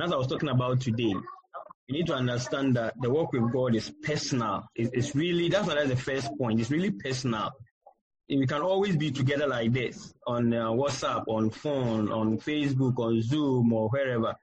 And 0.00 0.06
as 0.06 0.14
I 0.14 0.16
was 0.16 0.28
talking 0.28 0.48
about 0.48 0.80
today, 0.80 1.12
you 1.12 1.24
need 1.90 2.06
to 2.06 2.14
understand 2.14 2.74
that 2.76 2.94
the 3.02 3.10
work 3.10 3.34
with 3.34 3.52
God 3.52 3.74
is 3.74 3.92
personal. 4.02 4.64
It's, 4.74 4.88
it's 4.94 5.14
really, 5.14 5.50
that's 5.50 5.68
why 5.68 5.74
that's 5.74 5.90
the 5.90 5.96
first 5.96 6.30
point. 6.38 6.58
It's 6.58 6.70
really 6.70 6.90
personal. 6.90 7.50
We 8.26 8.46
can 8.46 8.62
always 8.62 8.96
be 8.96 9.10
together 9.10 9.46
like 9.46 9.74
this 9.74 10.14
on 10.26 10.54
uh, 10.54 10.70
WhatsApp, 10.70 11.24
on 11.28 11.50
phone, 11.50 12.10
on 12.10 12.38
Facebook, 12.38 12.96
on 12.96 13.20
Zoom, 13.20 13.74
or 13.74 13.90
wherever. 13.90 14.34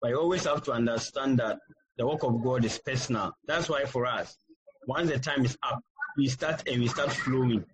But 0.00 0.10
you 0.10 0.16
always 0.16 0.44
have 0.44 0.62
to 0.62 0.72
understand 0.72 1.40
that 1.40 1.58
the 1.98 2.06
work 2.06 2.22
of 2.22 2.40
God 2.44 2.64
is 2.64 2.78
personal. 2.78 3.32
That's 3.48 3.68
why 3.68 3.86
for 3.86 4.06
us, 4.06 4.36
once 4.86 5.10
the 5.10 5.18
time 5.18 5.44
is 5.44 5.58
up, 5.64 5.80
we 6.16 6.28
start 6.28 6.68
and 6.68 6.80
we 6.80 6.86
start 6.86 7.10
flowing. 7.10 7.64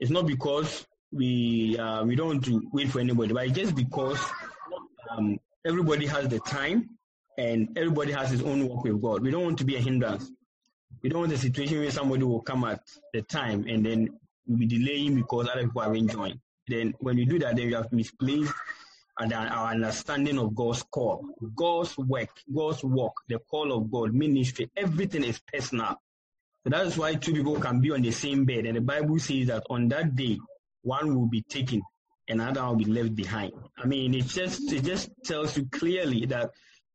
It's 0.00 0.10
not 0.10 0.26
because 0.26 0.84
we 1.12 1.78
uh, 1.78 2.02
we 2.04 2.16
don't 2.16 2.44
wait 2.72 2.90
for 2.90 2.98
anybody, 2.98 3.32
but 3.32 3.52
just 3.52 3.76
because 3.76 4.18
um, 5.16 5.38
everybody 5.66 6.06
has 6.06 6.28
the 6.28 6.38
time 6.40 6.88
and 7.36 7.76
everybody 7.76 8.12
has 8.12 8.30
his 8.30 8.42
own 8.42 8.66
work 8.68 8.84
with 8.84 9.02
God. 9.02 9.22
We 9.22 9.30
don't 9.30 9.44
want 9.44 9.58
to 9.58 9.64
be 9.64 9.76
a 9.76 9.80
hindrance. 9.80 10.30
We 11.02 11.10
don't 11.10 11.20
want 11.20 11.32
a 11.32 11.38
situation 11.38 11.80
where 11.80 11.90
somebody 11.90 12.22
will 12.22 12.40
come 12.40 12.64
at 12.64 12.80
the 13.12 13.22
time 13.22 13.66
and 13.68 13.84
then 13.84 14.08
we'll 14.46 14.58
be 14.58 14.66
delaying 14.66 15.16
because 15.16 15.48
other 15.48 15.64
people 15.64 15.82
are 15.82 15.94
enjoying. 15.94 16.40
Then 16.68 16.94
when 17.00 17.18
you 17.18 17.26
do 17.26 17.38
that, 17.40 17.56
then 17.56 17.68
you 17.68 17.76
have 17.76 17.92
misplaced 17.92 18.52
and 19.18 19.32
our 19.32 19.72
understanding 19.72 20.38
of 20.38 20.54
God's 20.54 20.82
call, 20.84 21.26
God's 21.54 21.96
work, 21.98 22.28
God's 22.54 22.84
work, 22.84 23.12
the 23.28 23.38
call 23.38 23.72
of 23.72 23.90
God, 23.90 24.14
ministry, 24.14 24.70
everything 24.76 25.24
is 25.24 25.40
personal. 25.52 25.96
So 26.64 26.70
that 26.70 26.86
is 26.86 26.98
why 26.98 27.14
two 27.14 27.32
people 27.32 27.58
can 27.60 27.80
be 27.80 27.90
on 27.92 28.02
the 28.02 28.10
same 28.12 28.44
bed. 28.44 28.66
And 28.66 28.76
the 28.76 28.80
Bible 28.80 29.18
says 29.18 29.46
that 29.46 29.64
on 29.70 29.88
that 29.88 30.14
day, 30.14 30.38
one 30.82 31.14
will 31.14 31.28
be 31.28 31.42
taken 31.42 31.82
another 32.28 32.64
will 32.64 32.76
be 32.76 32.84
left 32.84 33.14
behind. 33.14 33.52
I 33.78 33.86
mean, 33.86 34.14
it 34.14 34.26
just 34.26 34.72
it 34.72 34.84
just 34.84 35.10
tells 35.24 35.56
you 35.56 35.66
clearly 35.66 36.26
that 36.26 36.50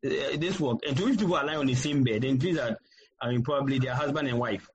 uh, 0.05 0.37
this 0.37 0.59
work, 0.59 0.79
and 0.87 0.97
two 0.97 1.15
people 1.15 1.35
are 1.35 1.45
lying 1.45 1.59
on 1.59 1.67
the 1.67 1.75
same 1.75 2.03
bed, 2.03 2.23
then 2.23 2.37
means 2.37 2.57
that 2.57 2.79
I 3.21 3.29
mean 3.29 3.43
probably 3.43 3.79
their 3.79 3.95
husband 3.95 4.27
and 4.27 4.39
wife. 4.39 4.67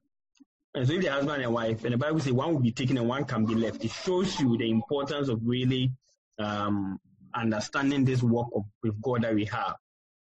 And 0.74 0.86
so 0.86 0.92
if 0.92 1.02
they're 1.02 1.12
husband 1.12 1.42
and 1.42 1.52
wife, 1.52 1.84
and 1.84 1.94
the 1.94 1.98
Bible 1.98 2.20
says 2.20 2.32
one 2.32 2.52
will 2.52 2.60
be 2.60 2.72
taken 2.72 2.98
and 2.98 3.08
one 3.08 3.24
can 3.24 3.46
be 3.46 3.54
left, 3.54 3.84
it 3.84 3.90
shows 3.90 4.38
you 4.38 4.58
the 4.58 4.68
importance 4.68 5.28
of 5.28 5.40
really 5.42 5.92
um, 6.38 7.00
understanding 7.34 8.04
this 8.04 8.22
work 8.22 8.48
of, 8.54 8.64
with 8.82 9.00
God 9.00 9.22
that 9.22 9.34
we 9.34 9.46
have. 9.46 9.76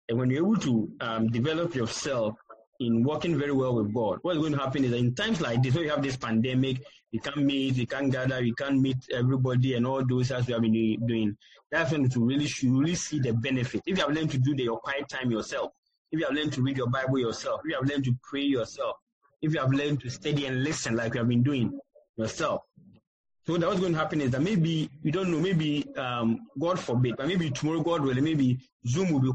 And 0.09 0.19
when 0.19 0.29
you're 0.29 0.45
able 0.45 0.57
to 0.57 0.91
um, 0.99 1.27
develop 1.29 1.73
yourself 1.73 2.35
in 2.81 3.03
working 3.03 3.37
very 3.37 3.51
well 3.51 3.75
with 3.75 3.93
God, 3.93 4.19
what's 4.23 4.39
going 4.39 4.53
to 4.53 4.57
happen 4.57 4.83
is 4.83 4.91
that 4.91 4.97
in 4.97 5.13
times 5.13 5.39
like 5.39 5.61
this, 5.61 5.75
where 5.75 5.83
you 5.83 5.91
have 5.91 6.01
this 6.01 6.17
pandemic, 6.17 6.83
we 7.13 7.19
can't 7.19 7.37
meet, 7.37 7.77
we 7.77 7.85
can't 7.85 8.11
gather, 8.11 8.39
we 8.39 8.53
can't 8.53 8.79
meet 8.81 8.97
everybody 9.13 9.75
and 9.75 9.85
all 9.85 10.03
those 10.05 10.31
as 10.31 10.47
we 10.47 10.53
have 10.53 10.61
been 10.63 11.05
doing. 11.05 11.37
That's 11.71 11.91
when 11.91 12.09
to 12.09 12.25
really, 12.25 12.47
should 12.47 12.71
really 12.71 12.95
see 12.95 13.19
the 13.19 13.33
benefit. 13.33 13.83
If 13.85 13.97
you 13.97 14.03
have 14.03 14.15
learned 14.15 14.31
to 14.31 14.39
do 14.39 14.55
the, 14.55 14.63
your 14.63 14.79
quiet 14.79 15.07
time 15.07 15.29
yourself, 15.29 15.71
if 16.11 16.19
you 16.19 16.25
have 16.25 16.35
learned 16.35 16.53
to 16.53 16.61
read 16.61 16.77
your 16.77 16.89
Bible 16.89 17.19
yourself, 17.19 17.61
if 17.63 17.69
you 17.69 17.75
have 17.75 17.87
learned 17.87 18.05
to 18.05 18.15
pray 18.23 18.41
yourself, 18.41 18.95
if 19.41 19.53
you 19.53 19.59
have 19.59 19.71
learned 19.71 20.01
to 20.01 20.09
study 20.09 20.47
and 20.47 20.63
listen 20.63 20.95
like 20.95 21.13
you 21.13 21.19
have 21.19 21.29
been 21.29 21.43
doing 21.43 21.79
yourself, 22.17 22.63
so 23.47 23.57
that 23.57 23.67
what's 23.67 23.79
going 23.79 23.93
to 23.93 23.97
happen 23.97 24.21
is 24.21 24.31
that 24.31 24.41
maybe 24.41 24.89
we 25.03 25.09
don't 25.11 25.31
know, 25.31 25.39
maybe 25.39 25.87
um, 25.97 26.39
God 26.59 26.79
forbid, 26.79 27.17
but 27.17 27.27
maybe 27.27 27.49
tomorrow, 27.49 27.81
God 27.81 28.01
will, 28.01 28.13
maybe 28.15 28.59
Zoom 28.87 29.11
will 29.11 29.19
be 29.19 29.31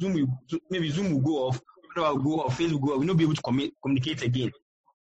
Zoom 0.00 0.14
will, 0.14 0.60
maybe 0.70 0.90
Zoom 0.90 1.12
will 1.12 1.20
go 1.20 1.48
off, 1.48 1.60
will 2.02 2.18
go 2.18 2.40
off, 2.42 2.58
Facebook 2.58 2.80
will 2.80 2.88
go 2.88 2.98
we'll 2.98 3.06
not 3.06 3.16
be 3.16 3.24
able 3.24 3.34
to 3.34 3.42
commu- 3.42 3.72
communicate 3.82 4.22
again. 4.22 4.52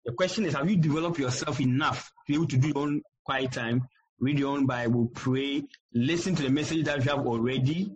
The 0.04 0.12
question 0.12 0.44
is, 0.44 0.54
have 0.54 0.70
you 0.70 0.76
developed 0.76 1.18
yourself 1.18 1.60
enough 1.60 2.12
to 2.26 2.32
be 2.32 2.34
able 2.34 2.46
to 2.48 2.56
do 2.56 2.68
your 2.68 2.78
own 2.78 3.02
quiet 3.24 3.52
time, 3.52 3.88
read 4.20 4.38
your 4.38 4.56
own 4.56 4.66
Bible, 4.66 5.10
pray, 5.14 5.64
listen 5.92 6.34
to 6.36 6.42
the 6.42 6.50
message 6.50 6.84
that 6.84 7.04
you 7.04 7.10
have 7.10 7.26
already, 7.26 7.92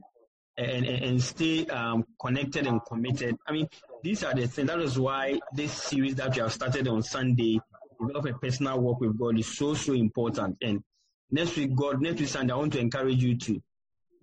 and, 0.57 0.85
and, 0.87 1.05
and 1.05 1.23
stay 1.23 1.67
um, 1.67 2.05
connected 2.21 2.67
and 2.67 2.81
committed? 2.85 3.37
I 3.47 3.53
mean, 3.53 3.69
these 4.03 4.25
are 4.25 4.35
the 4.35 4.47
things. 4.49 4.69
That 4.69 4.81
is 4.81 4.99
why 4.99 5.39
this 5.55 5.73
series 5.73 6.17
that 6.17 6.35
you 6.37 6.43
have 6.43 6.53
started 6.53 6.89
on 6.89 7.03
Sunday 7.03 7.61
develop 8.01 8.27
a 8.27 8.39
personal 8.39 8.81
work 8.81 9.01
with 9.01 9.19
God 9.19 9.39
is 9.39 9.57
so, 9.57 9.75
so 9.75 9.93
important. 9.93 10.57
And 10.63 10.83
next 11.31 11.57
week, 11.57 11.75
God, 11.75 12.01
next 12.01 12.21
week 12.21 12.29
Sunday, 12.29 12.53
I 12.53 12.57
want 12.57 12.73
to 12.73 12.81
encourage 12.81 13.23
you 13.23 13.37
to 13.37 13.63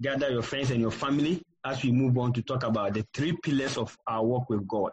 gather 0.02 0.30
your 0.30 0.41
friends 0.41 0.72
and 0.72 0.81
your 0.81 0.91
family 0.91 1.41
as 1.66 1.84
we 1.84 1.91
move 1.91 2.18
on 2.18 2.34
to 2.34 2.41
talk 2.41 2.63
about 2.63 2.94
the 2.94 3.06
three 3.13 3.34
pillars 3.44 3.78
of 3.78 3.95
our 4.07 4.23
work 4.23 4.50
with 4.50 4.68
God. 4.68 4.91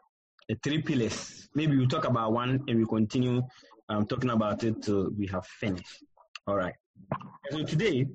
The 0.49 0.57
three 0.63 0.83
pillars. 0.83 1.49
Maybe 1.55 1.77
we'll 1.77 1.89
talk 1.89 2.05
about 2.05 2.33
one 2.33 2.65
and 2.69 2.79
we 2.79 2.87
continue 2.87 3.43
um, 3.89 4.07
talking 4.07 4.31
about 4.31 4.63
it 4.65 4.83
till 4.83 5.11
we 5.17 5.27
have 5.29 5.47
finished. 5.47 6.05
All 6.47 6.57
right. 6.57 6.75
So 7.51 7.65
today, 7.65 8.07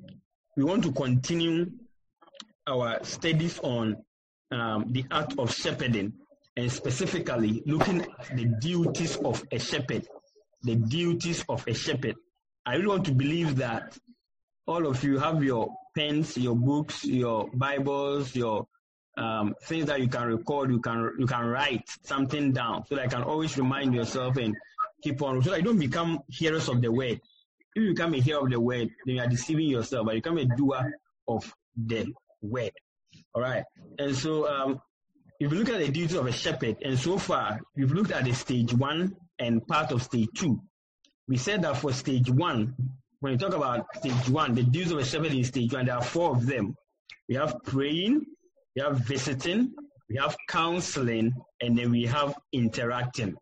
we 0.55 0.63
want 0.63 0.83
to 0.83 0.91
continue 0.91 1.71
our 2.67 3.03
studies 3.03 3.59
on 3.59 3.97
um, 4.51 4.85
the 4.91 5.05
art 5.09 5.33
of 5.39 5.53
shepherding 5.53 6.13
and 6.55 6.71
specifically 6.71 7.63
looking 7.65 8.01
at 8.01 8.35
the 8.35 8.45
duties 8.45 9.15
of 9.17 9.43
a 9.51 9.59
shepherd 9.59 10.07
the 10.63 10.75
duties 10.75 11.43
of 11.49 11.65
a 11.67 11.73
shepherd. 11.73 12.15
I 12.65 12.75
really 12.75 12.87
want 12.87 13.05
to 13.05 13.11
believe 13.13 13.57
that 13.57 13.97
all 14.69 14.85
of 14.85 15.03
you 15.03 15.17
have 15.17 15.43
your 15.43 15.75
pens, 15.95 16.37
your 16.37 16.55
books, 16.55 17.03
your 17.03 17.49
Bibles, 17.55 18.35
your 18.35 18.67
um, 19.17 19.55
things 19.63 19.87
that 19.87 19.99
you 19.99 20.07
can 20.07 20.27
record, 20.27 20.69
you 20.69 20.79
can 20.79 21.11
you 21.17 21.25
can 21.25 21.47
write 21.47 21.89
something 22.03 22.51
down 22.51 22.85
so 22.85 22.95
that 22.95 23.05
you 23.05 23.09
can 23.09 23.23
always 23.23 23.57
remind 23.57 23.95
yourself 23.95 24.37
and 24.37 24.55
keep 25.01 25.23
on 25.23 25.41
so 25.41 25.49
that 25.49 25.57
you 25.57 25.65
don't 25.65 25.79
become 25.79 26.19
hearers 26.27 26.69
of 26.69 26.83
the 26.83 26.91
word. 26.91 27.19
If 27.73 27.83
you 27.83 27.89
become 27.95 28.13
a 28.13 28.21
hearer 28.21 28.41
of 28.43 28.51
the 28.51 28.59
word, 28.59 28.89
then 29.05 29.15
you 29.15 29.21
are 29.21 29.27
deceiving 29.27 29.67
yourself, 29.67 30.05
but 30.05 30.13
you 30.13 30.21
become 30.21 30.37
a 30.37 30.45
doer 30.45 30.93
of 31.27 31.51
the 31.75 32.13
word. 32.43 32.71
All 33.33 33.41
right. 33.41 33.63
And 33.97 34.15
so 34.15 34.47
um, 34.47 34.79
if 35.39 35.51
you 35.51 35.57
look 35.57 35.69
at 35.69 35.79
the 35.79 35.87
duties 35.87 36.15
of 36.15 36.27
a 36.27 36.31
shepherd, 36.31 36.77
and 36.83 36.97
so 36.99 37.17
far 37.17 37.59
we've 37.75 37.91
looked 37.91 38.11
at 38.11 38.23
the 38.23 38.33
stage 38.33 38.71
one 38.71 39.15
and 39.39 39.65
part 39.65 39.91
of 39.91 40.03
stage 40.03 40.29
two. 40.35 40.61
We 41.27 41.37
said 41.37 41.63
that 41.63 41.77
for 41.77 41.91
stage 41.91 42.29
one, 42.29 42.75
when 43.19 43.33
you 43.33 43.37
talk 43.37 43.53
about 43.53 43.85
stage 43.97 44.29
one, 44.29 44.55
the 44.55 44.63
duties 44.63 44.91
of 44.91 44.99
a 44.99 45.05
shepherd 45.05 45.33
in 45.33 45.43
stage 45.43 45.73
one, 45.73 45.85
there 45.85 45.95
are 45.95 46.03
four 46.03 46.31
of 46.31 46.45
them. 46.45 46.75
We 47.27 47.35
have 47.35 47.55
praying, 47.63 48.25
we 48.75 48.81
have 48.81 48.97
visiting, 48.99 49.73
we 50.09 50.15
have 50.17 50.35
counseling, 50.47 51.33
and 51.61 51.77
then 51.77 51.91
we 51.91 52.05
have 52.05 52.35
interacting. 52.53 53.35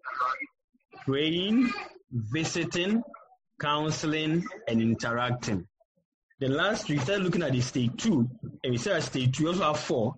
Praying, 1.05 1.71
visiting, 2.11 3.03
counseling, 3.61 4.45
and 4.67 4.81
interacting. 4.81 5.67
The 6.39 6.49
last, 6.49 6.89
we 6.89 6.97
started 6.99 7.23
looking 7.23 7.43
at 7.43 7.51
the 7.51 7.61
stage 7.61 7.91
two, 7.97 8.29
and 8.63 8.71
we 8.71 8.77
said 8.77 9.01
stage 9.03 9.37
two, 9.37 9.43
we 9.43 9.49
also 9.49 9.63
have 9.63 9.79
four. 9.79 10.15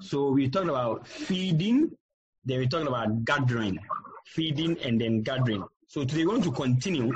So 0.00 0.30
we 0.30 0.48
talked 0.48 0.68
about 0.68 1.06
feeding, 1.06 1.90
then 2.44 2.58
we 2.60 2.68
talked 2.68 2.86
about 2.86 3.24
gathering 3.24 3.78
feeding, 4.28 4.78
and 4.80 5.00
then 5.00 5.22
gathering. 5.22 5.64
So 5.86 6.04
today 6.04 6.24
we 6.24 6.32
want 6.32 6.44
to 6.44 6.52
continue 6.52 7.12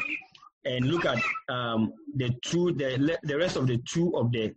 and 0.65 0.87
look 0.87 1.05
at 1.05 1.19
um, 1.49 1.93
the 2.15 2.31
two, 2.43 2.73
the, 2.73 3.19
the 3.23 3.37
rest 3.37 3.57
of 3.57 3.67
the 3.67 3.79
two 3.79 4.17
of 4.17 4.31
the 4.33 4.55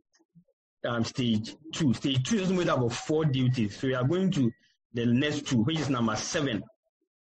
um, 0.86 1.04
stage 1.04 1.56
two. 1.74 1.94
Stage 1.94 2.24
two 2.24 2.38
is 2.38 2.52
made 2.52 2.70
up 2.70 2.82
of 2.82 2.96
four 2.96 3.26
duties. 3.26 3.78
So 3.78 3.88
we 3.88 3.96
are 3.96 4.04
going 4.04 4.32
to 4.32 4.52
the 4.94 5.06
next 5.06 5.48
two, 5.48 5.64
which 5.64 5.80
is 5.80 5.90
number 5.90 6.16
seven. 6.16 6.64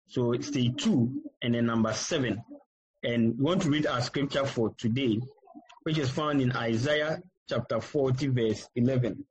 So 0.08 0.38
stage 0.40 0.76
two 0.76 1.22
and 1.42 1.54
then 1.54 1.66
number 1.66 1.92
seven. 1.92 2.42
And 3.02 3.36
we 3.38 3.44
want 3.44 3.62
to 3.62 3.70
read 3.70 3.86
our 3.86 4.00
scripture 4.00 4.46
for 4.46 4.74
today, 4.78 5.20
which 5.82 5.98
is 5.98 6.10
found 6.10 6.40
in 6.40 6.52
Isaiah 6.52 7.20
chapter 7.48 7.80
40, 7.80 8.28
verse 8.28 8.68
11. 8.76 9.24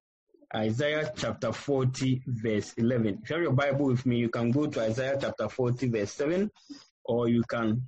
Isaiah 0.56 1.12
chapter 1.16 1.52
40, 1.52 2.22
verse 2.28 2.74
11. 2.78 3.22
If 3.24 3.30
you 3.30 3.35
have 3.35 3.44
your 3.44 3.53
Bible 3.53 3.88
with 3.88 4.06
me, 4.06 4.18
you 4.18 4.30
can 4.30 4.52
go 4.52 4.68
to 4.68 4.81
Isaiah 4.81 5.18
chapter 5.20 5.50
40, 5.50 5.88
verse 5.90 6.12
7, 6.14 6.52
or 7.06 7.28
you 7.28 7.44
can, 7.50 7.81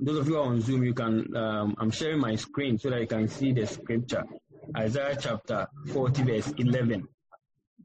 those 0.00 0.18
of 0.18 0.28
you 0.28 0.38
on 0.38 0.60
Zoom, 0.60 0.82
you 0.82 0.94
can, 0.94 1.36
um, 1.36 1.74
I'm 1.78 1.90
sharing 1.90 2.20
my 2.20 2.34
screen 2.36 2.78
so 2.78 2.90
that 2.90 3.00
you 3.00 3.06
can 3.06 3.28
see 3.28 3.52
the 3.52 3.66
scripture. 3.66 4.24
Isaiah 4.76 5.16
chapter 5.20 5.66
40, 5.92 6.22
verse 6.22 6.52
11. 6.56 7.06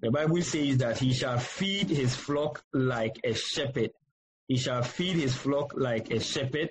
The 0.02 0.12
Bible 0.12 0.42
says 0.42 0.78
that 0.78 0.98
he 0.98 1.14
shall 1.14 1.38
feed 1.40 1.90
his 1.90 2.16
flock 2.16 2.64
like 2.74 3.20
a 3.24 3.34
shepherd. 3.34 3.92
He 4.48 4.58
shall 4.58 4.82
feed 4.82 5.18
his 5.18 5.36
flock 5.36 5.74
like 5.76 6.10
a 6.12 6.20
shepherd. 6.20 6.70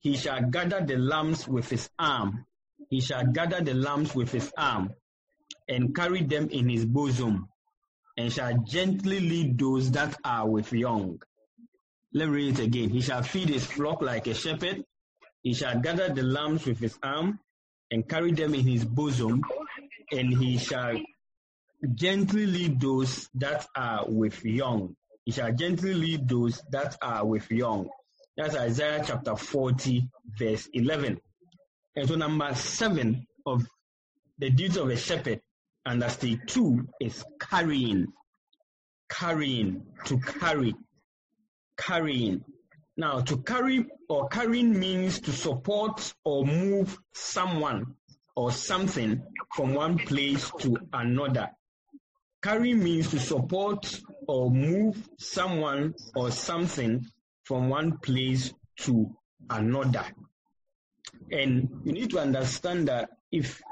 He 0.00 0.16
shall 0.16 0.42
gather 0.50 0.84
the 0.84 0.96
lambs 0.96 1.48
with 1.48 1.70
his 1.70 1.88
arm. 1.98 2.44
He 2.90 3.00
shall 3.00 3.26
gather 3.26 3.62
the 3.62 3.74
lambs 3.74 4.14
with 4.14 4.30
his 4.32 4.52
arm 4.56 4.92
and 5.68 5.94
carry 5.94 6.22
them 6.22 6.48
in 6.50 6.68
his 6.68 6.84
bosom, 6.84 7.48
and 8.18 8.32
shall 8.32 8.58
gently 8.64 9.20
lead 9.20 9.58
those 9.58 9.90
that 9.92 10.14
are 10.24 10.48
with 10.48 10.72
young. 10.72 11.20
Let 12.14 12.28
me 12.28 12.34
read 12.34 12.58
it 12.58 12.64
again. 12.64 12.90
He 12.90 13.00
shall 13.00 13.22
feed 13.22 13.48
his 13.48 13.64
flock 13.64 14.02
like 14.02 14.26
a 14.26 14.34
shepherd. 14.34 14.84
He 15.42 15.54
shall 15.54 15.80
gather 15.80 16.12
the 16.12 16.22
lambs 16.22 16.66
with 16.66 16.78
his 16.78 16.98
arm 17.02 17.40
and 17.90 18.08
carry 18.08 18.32
them 18.32 18.54
in 18.54 18.66
his 18.66 18.84
bosom, 18.84 19.42
and 20.10 20.36
he 20.36 20.58
shall 20.58 20.96
gently 21.94 22.46
lead 22.46 22.80
those 22.80 23.28
that 23.34 23.66
are 23.74 24.04
with 24.06 24.44
young. 24.44 24.94
He 25.24 25.32
shall 25.32 25.52
gently 25.52 25.94
lead 25.94 26.28
those 26.28 26.60
that 26.70 26.96
are 27.00 27.24
with 27.24 27.50
young. 27.50 27.88
That's 28.36 28.56
Isaiah 28.56 29.02
chapter 29.06 29.36
40, 29.36 30.08
verse 30.38 30.68
11. 30.72 31.20
And 31.96 32.08
so, 32.08 32.14
number 32.14 32.54
seven 32.54 33.26
of 33.46 33.66
the 34.38 34.50
duty 34.50 34.80
of 34.80 34.88
a 34.88 34.96
shepherd 34.96 35.40
under 35.84 36.08
stage 36.08 36.40
two 36.46 36.88
is 37.00 37.24
carrying. 37.40 38.06
Carrying, 39.10 39.86
to 40.06 40.18
carry, 40.18 40.74
carrying. 41.76 42.44
Now, 42.96 43.20
to 43.20 43.38
carry 43.38 43.86
or 44.08 44.28
carrying 44.28 44.78
means 44.78 45.20
to 45.20 45.32
support 45.32 46.12
or 46.24 46.44
move 46.44 46.98
someone 47.12 47.94
or 48.36 48.52
something 48.52 49.22
from 49.54 49.74
one 49.74 49.98
place 49.98 50.50
to 50.60 50.76
another. 50.92 51.50
Carry 52.42 52.74
means 52.74 53.10
to 53.10 53.20
support 53.20 54.00
or 54.26 54.50
move 54.50 54.96
someone 55.18 55.94
or 56.14 56.30
something 56.30 57.06
from 57.44 57.68
one 57.68 57.98
place 57.98 58.52
to 58.78 59.14
another. 59.48 60.04
And 61.30 61.68
you 61.84 61.92
need 61.92 62.10
to 62.10 62.18
understand 62.18 62.88
that 62.88 63.10
if 63.30 63.62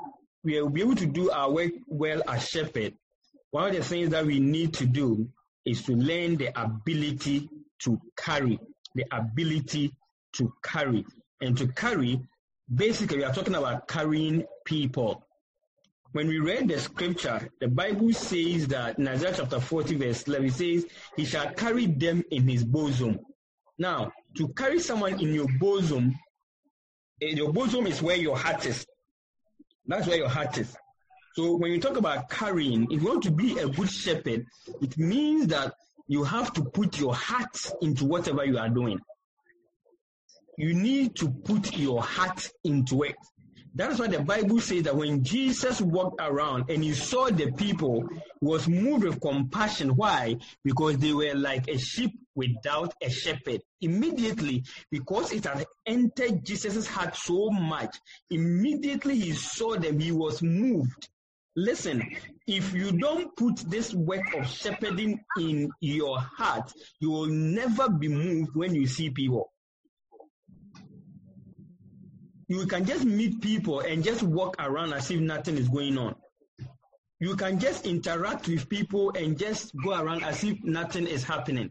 we 0.42 0.60
will 0.60 0.70
be 0.70 0.80
able 0.80 0.94
to 0.96 1.06
do 1.06 1.30
our 1.30 1.50
work 1.50 1.72
well 1.88 2.22
as 2.26 2.48
shepherd, 2.48 2.94
one 3.50 3.70
of 3.70 3.76
the 3.76 3.84
things 3.84 4.10
that 4.10 4.24
we 4.24 4.38
need 4.38 4.74
to 4.74 4.86
do 4.86 5.28
is 5.64 5.82
to 5.82 5.92
learn 5.92 6.36
the 6.36 6.58
ability 6.60 7.48
to 7.80 8.00
carry, 8.16 8.58
the 8.94 9.04
ability 9.10 9.92
to 10.34 10.52
carry. 10.62 11.04
And 11.40 11.56
to 11.58 11.68
carry, 11.68 12.20
basically, 12.72 13.18
we 13.18 13.24
are 13.24 13.32
talking 13.32 13.54
about 13.54 13.88
carrying 13.88 14.44
people. 14.64 15.24
When 16.12 16.26
we 16.26 16.38
read 16.38 16.68
the 16.68 16.78
scripture, 16.78 17.48
the 17.60 17.68
Bible 17.68 18.12
says 18.12 18.66
that 18.68 18.98
in 18.98 19.06
Isaiah 19.06 19.34
chapter 19.36 19.60
40, 19.60 19.94
verse 19.96 20.22
11, 20.24 20.46
it 20.46 20.52
says, 20.52 20.86
He 21.16 21.24
shall 21.24 21.50
carry 21.52 21.86
them 21.86 22.24
in 22.30 22.48
his 22.48 22.64
bosom. 22.64 23.20
Now, 23.78 24.12
to 24.36 24.48
carry 24.48 24.80
someone 24.80 25.20
in 25.20 25.32
your 25.32 25.46
bosom, 25.58 26.18
eh, 27.22 27.28
your 27.28 27.52
bosom 27.52 27.86
is 27.86 28.02
where 28.02 28.16
your 28.16 28.36
heart 28.36 28.66
is. 28.66 28.84
That's 29.86 30.06
where 30.06 30.18
your 30.18 30.28
heart 30.28 30.58
is. 30.58 30.76
So 31.34 31.56
when 31.56 31.70
you 31.70 31.80
talk 31.80 31.96
about 31.96 32.28
carrying, 32.28 32.90
if 32.90 33.02
you 33.02 33.08
want 33.08 33.22
to 33.22 33.30
be 33.30 33.58
a 33.58 33.68
good 33.68 33.90
shepherd, 33.90 34.46
it 34.82 34.98
means 34.98 35.46
that 35.48 35.74
you 36.10 36.24
have 36.24 36.52
to 36.52 36.64
put 36.64 36.98
your 36.98 37.14
heart 37.14 37.56
into 37.80 38.04
whatever 38.04 38.44
you 38.44 38.58
are 38.58 38.68
doing. 38.68 38.98
You 40.58 40.74
need 40.74 41.14
to 41.18 41.30
put 41.30 41.78
your 41.78 42.02
heart 42.02 42.50
into 42.64 43.04
it. 43.04 43.14
That 43.76 43.92
is 43.92 44.00
why 44.00 44.08
the 44.08 44.18
Bible 44.18 44.58
says 44.58 44.82
that 44.82 44.96
when 44.96 45.22
Jesus 45.22 45.80
walked 45.80 46.20
around 46.20 46.68
and 46.68 46.82
he 46.82 46.94
saw 46.94 47.30
the 47.30 47.52
people, 47.52 48.08
was 48.40 48.66
moved 48.66 49.04
with 49.04 49.20
compassion. 49.20 49.90
Why? 49.90 50.38
Because 50.64 50.98
they 50.98 51.12
were 51.12 51.32
like 51.36 51.68
a 51.68 51.78
sheep 51.78 52.10
without 52.34 52.92
a 53.00 53.08
shepherd. 53.08 53.60
Immediately, 53.80 54.64
because 54.90 55.32
it 55.32 55.44
had 55.44 55.64
entered 55.86 56.44
Jesus' 56.44 56.88
heart 56.88 57.14
so 57.14 57.50
much, 57.50 57.96
immediately 58.30 59.16
he 59.16 59.30
saw 59.30 59.76
them, 59.76 60.00
he 60.00 60.10
was 60.10 60.42
moved. 60.42 61.08
Listen, 61.54 62.02
if 62.50 62.74
you 62.74 62.90
don't 62.90 63.34
put 63.36 63.58
this 63.70 63.94
work 63.94 64.34
of 64.34 64.44
shepherding 64.44 65.20
in 65.38 65.70
your 65.80 66.18
heart, 66.18 66.72
you 66.98 67.08
will 67.08 67.26
never 67.26 67.88
be 67.88 68.08
moved 68.08 68.56
when 68.56 68.74
you 68.74 68.88
see 68.88 69.08
people. 69.08 69.52
You 72.48 72.66
can 72.66 72.84
just 72.84 73.04
meet 73.04 73.40
people 73.40 73.78
and 73.78 74.02
just 74.02 74.24
walk 74.24 74.56
around 74.58 74.92
as 74.92 75.08
if 75.12 75.20
nothing 75.20 75.56
is 75.58 75.68
going 75.68 75.96
on. 75.96 76.16
You 77.20 77.36
can 77.36 77.60
just 77.60 77.86
interact 77.86 78.48
with 78.48 78.68
people 78.68 79.12
and 79.12 79.38
just 79.38 79.72
go 79.84 79.92
around 79.92 80.24
as 80.24 80.42
if 80.42 80.58
nothing 80.64 81.06
is 81.06 81.22
happening. 81.22 81.70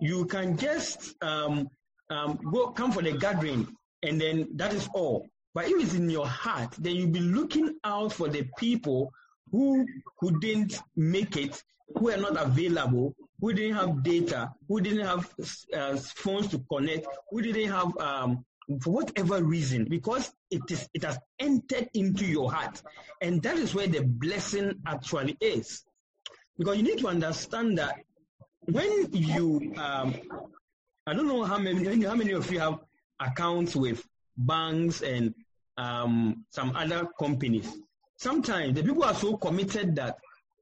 You 0.00 0.24
can 0.24 0.56
just 0.56 1.14
um, 1.22 1.68
um, 2.08 2.38
go 2.50 2.68
come 2.68 2.90
for 2.90 3.02
the 3.02 3.18
gathering 3.18 3.68
and 4.02 4.18
then 4.18 4.48
that 4.54 4.72
is 4.72 4.88
all. 4.94 5.26
But 5.52 5.66
if 5.66 5.82
it's 5.82 5.94
in 5.94 6.08
your 6.08 6.26
heart, 6.26 6.74
then 6.78 6.96
you'll 6.96 7.10
be 7.10 7.20
looking 7.20 7.74
out 7.84 8.14
for 8.14 8.28
the 8.28 8.48
people 8.56 9.12
who 9.50 9.86
couldn't 10.18 10.80
make 10.96 11.36
it, 11.36 11.62
who 11.96 12.10
are 12.10 12.16
not 12.16 12.36
available, 12.40 13.14
who 13.40 13.52
didn't 13.52 13.76
have 13.76 14.02
data, 14.02 14.52
who 14.68 14.80
didn't 14.80 15.06
have 15.06 15.28
uh, 15.74 15.96
phones 15.96 16.48
to 16.48 16.58
connect, 16.70 17.06
who 17.30 17.40
didn't 17.40 17.70
have 17.70 17.96
um, 17.98 18.44
for 18.82 18.92
whatever 18.92 19.42
reason, 19.42 19.86
because 19.88 20.30
it 20.50 20.62
is 20.70 20.88
it 20.92 21.02
has 21.02 21.18
entered 21.38 21.88
into 21.94 22.26
your 22.26 22.52
heart, 22.52 22.82
and 23.22 23.42
that 23.42 23.56
is 23.56 23.74
where 23.74 23.86
the 23.86 24.02
blessing 24.02 24.74
actually 24.86 25.36
is. 25.40 25.84
Because 26.58 26.76
you 26.76 26.82
need 26.82 26.98
to 26.98 27.08
understand 27.08 27.78
that 27.78 28.00
when 28.70 29.08
you, 29.12 29.72
um, 29.78 30.14
I 31.06 31.14
don't 31.14 31.28
know 31.28 31.44
how 31.44 31.58
many 31.58 32.04
how 32.04 32.14
many 32.14 32.32
of 32.32 32.50
you 32.50 32.58
have 32.58 32.80
accounts 33.20 33.74
with 33.74 34.04
banks 34.36 35.02
and 35.02 35.34
um, 35.78 36.44
some 36.50 36.74
other 36.76 37.08
companies. 37.18 37.78
Sometimes 38.18 38.74
the 38.74 38.82
people 38.82 39.04
are 39.04 39.14
so 39.14 39.36
committed 39.36 39.94
that 39.94 40.16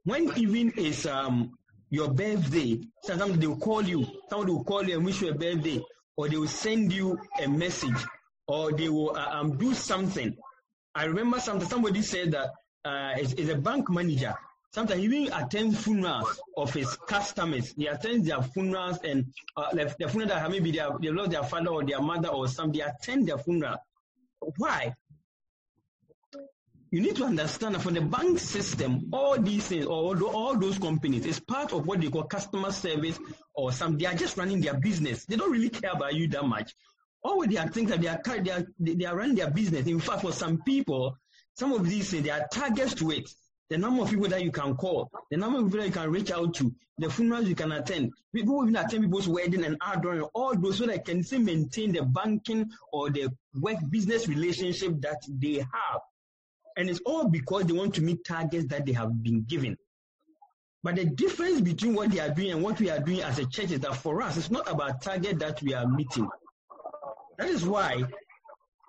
when 0.05 0.31
even 0.37 0.71
is 0.73 1.07
um, 1.07 1.57
your 1.89 2.09
birthday, 2.13 2.79
sometimes 3.03 3.39
they 3.39 3.47
will 3.47 3.57
call 3.57 3.83
you. 3.83 4.07
Someone 4.29 4.49
will 4.49 4.65
call 4.65 4.85
you 4.85 4.97
and 4.97 5.05
wish 5.07 5.23
you 5.23 5.31
a 5.31 5.35
birthday 5.35 5.81
or 6.19 6.29
they 6.29 6.37
will 6.37 6.49
send 6.49 6.93
you 6.93 7.19
a 7.43 7.49
message 7.49 7.97
or 8.47 8.73
they 8.73 8.91
will 8.91 9.17
uh, 9.17 9.41
um, 9.41 9.57
do 9.57 9.73
something. 9.73 10.37
I 10.95 11.05
remember 11.05 11.41
something, 11.41 11.67
somebody 11.67 12.03
said 12.03 12.33
that 12.33 12.51
uh, 12.85 13.19
is, 13.19 13.33
is 13.35 13.49
a 13.49 13.57
bank 13.57 13.89
manager. 13.91 14.35
Sometimes 14.73 15.01
he 15.01 15.07
even 15.07 15.33
attends 15.33 15.83
funerals 15.83 16.39
of 16.59 16.75
his 16.75 16.95
customers. 17.09 17.73
He 17.75 17.87
attends 17.87 18.29
their 18.29 18.43
funerals 18.43 18.99
and 19.03 19.25
uh, 19.57 19.71
the, 19.73 19.95
the 19.99 20.09
funeral 20.09 20.29
that 20.29 20.51
maybe 20.51 20.73
they, 20.73 20.79
have, 20.79 21.01
they 21.01 21.09
lost 21.09 21.31
their 21.31 21.45
father 21.45 21.71
or 21.71 21.85
their 21.85 22.03
mother 22.03 22.29
or 22.29 22.49
something. 22.49 22.81
They 22.81 22.85
attend 22.85 23.29
their 23.29 23.39
funeral. 23.39 23.77
Why? 24.59 24.93
You 26.91 27.01
need 27.01 27.17
to 27.17 27.25
understand 27.25 27.75
that 27.75 27.83
for 27.83 27.91
the 27.91 28.01
bank 28.01 28.39
system, 28.39 29.09
all 29.13 29.37
these 29.39 29.67
uh, 29.67 29.69
things, 29.69 29.87
or 29.87 30.17
all 30.23 30.57
those 30.57 30.79
companies, 30.79 31.27
is 31.27 31.41
part 31.41 31.73
of 31.73 31.87
what 31.87 32.01
they 32.01 32.09
call 32.09 32.23
customer 32.25 32.71
service 32.71 33.19
or 33.55 33.73
some. 33.73 33.99
They 33.99 34.07
are 34.07 34.15
just 34.15 34.37
running 34.37 34.61
their 34.61 34.75
business. 34.75 35.25
They 35.25 35.37
don't 35.37 35.51
really 35.51 35.71
care 35.71 35.91
about 35.93 36.15
you 36.15 36.29
that 36.29 36.45
much. 36.45 36.73
All 37.25 37.45
they 37.45 37.57
are 37.57 37.69
thinking 37.69 38.01
that 38.01 38.01
they 38.01 38.09
are 38.09 38.41
they 38.41 38.51
are 38.51 38.67
they 38.79 39.05
are 39.05 39.17
running 39.17 39.35
their 39.35 39.51
business. 39.51 39.87
In 39.87 39.99
fact, 39.99 40.23
for 40.23 40.33
some 40.33 40.63
people, 40.63 41.17
some 41.55 41.73
of 41.73 41.89
these 41.89 42.09
uh, 42.09 42.11
things, 42.13 42.25
they 42.25 42.31
are 42.31 42.47
targets 42.53 42.95
to 42.95 43.11
it. 43.11 43.29
The 43.69 43.79
number 43.79 44.03
of 44.03 44.11
people 44.11 44.29
that 44.29 44.45
you 44.45 44.53
can 44.53 44.77
call, 44.77 45.11
the 45.29 45.39
number 45.39 45.59
of 45.59 45.65
people 45.65 45.81
that 45.81 45.87
you 45.87 45.93
can 45.93 46.11
reach 46.11 46.31
out 46.31 46.55
to, 46.55 46.73
the 46.99 47.11
funerals 47.11 47.49
you 47.49 47.57
can 47.57 47.73
attend, 47.73 48.13
people 48.33 48.63
even 48.63 48.77
attend 48.77 49.03
people's 49.03 49.27
wedding 49.27 49.65
and 49.65 49.77
outdooring, 49.81 50.29
all 50.35 50.55
those 50.57 50.79
so 50.79 50.87
they 50.87 50.99
can 51.01 51.25
still 51.25 51.41
maintain 51.41 51.93
the 51.93 52.03
banking 52.03 52.71
or 52.93 53.11
the 53.11 53.29
work 53.61 53.79
business 53.91 54.29
relationship 54.29 55.01
that 55.01 55.21
they 55.29 55.57
have. 55.57 56.01
And 56.77 56.91
it's 56.91 57.01
all 57.07 57.29
because 57.29 57.65
they 57.65 57.73
want 57.73 57.95
to 57.95 58.03
meet 58.03 58.25
targets 58.25 58.67
that 58.67 58.85
they 58.87 58.93
have 58.93 59.23
been 59.23 59.45
given. 59.45 59.77
But 60.83 60.97
the 60.97 61.05
difference 61.05 61.61
between 61.61 61.95
what 61.95 62.11
they 62.11 62.21
are 62.21 62.29
doing 62.29 62.53
and 62.53 62.63
what 62.63 62.79
we 62.79 62.91
are 62.91 63.01
doing 63.01 63.23
as 63.23 63.39
a 63.39 63.47
church 63.47 63.73
is 63.73 63.81
that 63.81 63.97
for 63.97 64.23
us, 64.23 64.37
it's 64.37 64.51
not 64.51 64.71
about 64.71 65.03
target 65.03 65.39
that 65.41 65.61
we 65.63 65.75
are 65.75 65.87
meeting. 65.89 66.29
That 67.39 67.49
is 67.49 67.65
why 67.67 68.05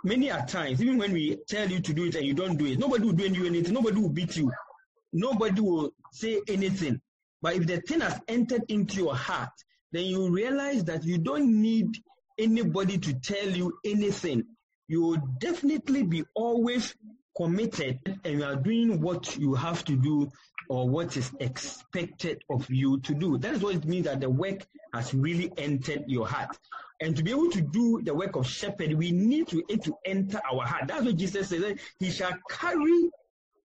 many 0.04 0.30
a 0.30 0.46
times, 0.46 0.82
even 0.82 0.98
when 0.98 1.12
we 1.12 1.38
tell 1.48 1.68
you 1.70 1.80
to 1.80 1.94
do 1.94 2.06
it 2.06 2.16
and 2.16 2.26
you 2.26 2.34
don't 2.34 2.58
do 2.58 2.66
it, 2.66 2.78
nobody 2.78 3.06
will 3.06 3.14
do 3.14 3.26
anything, 3.46 3.74
nobody 3.74 4.00
will 4.00 4.10
beat 4.10 4.36
you, 4.36 4.52
nobody 5.12 5.62
will 5.62 5.92
say 6.12 6.42
anything. 6.48 7.02
But 7.42 7.56
if 7.56 7.68
the 7.68 7.82
thing 7.82 8.02
has 8.02 8.20
entered 8.28 8.64
into 8.70 8.98
your 8.98 9.16
heart, 9.16 9.50
then 9.92 10.06
you 10.06 10.30
realize 10.30 10.84
that 10.86 11.04
you 11.04 11.18
don't 11.18 11.62
need 11.62 11.98
anybody 12.38 12.98
to 12.98 13.14
tell 13.14 13.50
you 13.50 13.80
anything. 13.84 14.44
You 14.88 15.02
will 15.02 15.22
definitely 15.40 16.04
be 16.04 16.24
always 16.36 16.96
committed 17.38 18.00
and 18.26 18.40
you 18.40 18.44
are 18.44 18.56
doing 18.56 19.00
what 19.00 19.38
you 19.38 19.54
have 19.54 19.86
to 19.86 19.96
do 19.96 20.30
or 20.70 20.90
what 20.90 21.16
is 21.16 21.32
expected 21.40 22.44
of 22.50 22.70
you 22.70 23.00
to 23.02 23.14
do. 23.14 23.38
That 23.38 23.54
is 23.54 23.62
what 23.62 23.76
it 23.76 23.86
means 23.86 24.06
that 24.06 24.20
the 24.20 24.30
work 24.30 24.66
has 24.94 25.14
really 25.14 25.54
entered 25.58 26.06
your 26.08 26.28
heart. 26.28 26.58
And 27.00 27.16
to 27.16 27.24
be 27.24 27.32
able 27.32 27.52
to 27.52 27.62
do 27.62 28.02
the 28.04 28.14
work 28.14 28.36
of 28.36 28.48
shepherd, 28.48 28.92
we 28.94 29.12
need 29.12 29.48
to, 29.50 29.62
to 29.62 29.98
enter 30.04 30.42
our 30.52 30.66
heart. 30.66 30.88
That's 30.88 31.06
what 31.06 31.16
Jesus 31.16 31.50
said. 31.50 31.80
He 32.00 32.10
shall 32.10 32.34
carry, 32.50 33.10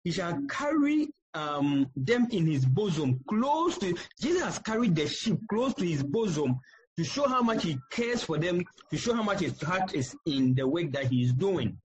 he 0.04 0.12
shall 0.12 0.38
carry 0.50 1.14
um, 1.34 1.90
them 1.96 2.28
in 2.32 2.46
his 2.46 2.66
bosom, 2.66 3.22
close 3.28 3.78
to 3.78 3.96
Jesus 4.20 4.60
carried 4.60 4.96
the 4.96 5.08
sheep 5.08 5.40
close 5.50 5.74
to 5.76 5.86
his 5.86 6.04
bosom 6.04 6.60
to 6.98 7.06
show 7.06 7.26
how 7.26 7.42
much 7.42 7.64
he 7.64 7.80
cares 7.90 8.22
for 8.22 8.38
them, 8.38 8.62
to 8.92 8.98
show 8.98 9.14
how 9.16 9.24
much 9.24 9.40
his 9.40 9.60
heart 9.62 9.96
is 9.96 10.14
in 10.26 10.54
the 10.56 10.68
work 10.68 10.92
that 10.92 11.06
he 11.06 11.24
is 11.24 11.32
doing. 11.32 11.78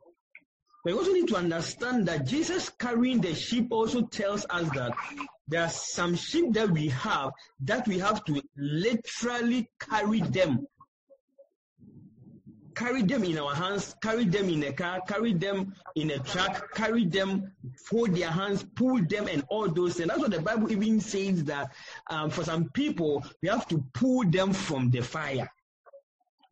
You 0.87 0.97
also 0.97 1.13
need 1.13 1.27
to 1.29 1.37
understand 1.37 2.07
that 2.07 2.27
Jesus 2.27 2.69
carrying 2.69 3.21
the 3.21 3.35
sheep 3.35 3.69
also 3.73 4.03
tells 4.03 4.47
us 4.49 4.69
that 4.75 4.93
there 5.49 5.63
are 5.63 5.69
some 5.69 6.15
sheep 6.15 6.53
that 6.53 6.71
we 6.71 6.89
have 6.89 7.33
that 7.61 7.89
we 7.89 7.99
have 7.99 8.25
to 8.27 8.41
literally 8.57 9.69
carry 9.81 10.21
them. 10.21 10.69
Carry 12.77 13.03
them 13.03 13.25
in 13.25 13.39
our 13.39 13.55
hands, 13.55 13.97
carry 14.01 14.27
them 14.27 14.49
in 14.49 14.63
a 14.63 14.73
car, 14.73 15.01
carry 15.09 15.33
them 15.33 15.75
in 15.97 16.11
a 16.11 16.19
truck, 16.19 16.73
carry 16.75 17.07
them, 17.07 17.51
hold 17.91 18.15
their 18.15 18.31
hands, 18.31 18.65
pull 18.77 19.03
them, 19.03 19.27
and 19.29 19.43
all 19.49 19.67
those 19.69 19.95
things. 19.95 20.09
That's 20.09 20.21
what 20.21 20.31
the 20.31 20.43
Bible 20.43 20.71
even 20.71 21.01
says 21.01 21.43
that 21.45 21.73
um, 22.11 22.31
for 22.31 22.45
some 22.45 22.69
people, 22.69 23.25
we 23.43 23.49
have 23.49 23.67
to 23.69 23.83
pull 23.93 24.29
them 24.31 24.53
from 24.53 24.91
the 24.91 25.01
fire. 25.01 25.51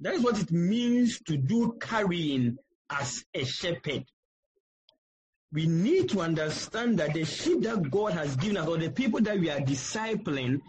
That 0.01 0.15
is 0.15 0.23
what 0.23 0.41
it 0.41 0.51
means 0.51 1.21
to 1.27 1.37
do 1.37 1.77
carrying 1.81 2.59
as 2.91 3.25
a 3.35 3.45
shepherd. 3.45 4.07
We 5.55 5.67
need 5.67 6.09
to 6.09 6.21
understand 6.21 6.99
that 6.99 7.15
the 7.15 7.25
sheep 7.25 7.63
that 7.63 7.89
God 7.89 8.13
has 8.13 8.35
given 8.37 8.57
us, 8.57 8.67
or 8.67 8.77
the 8.77 8.91
people 8.91 9.21
that 9.21 9.39
we 9.39 9.49
are 9.49 9.61
discipling, 9.61 10.61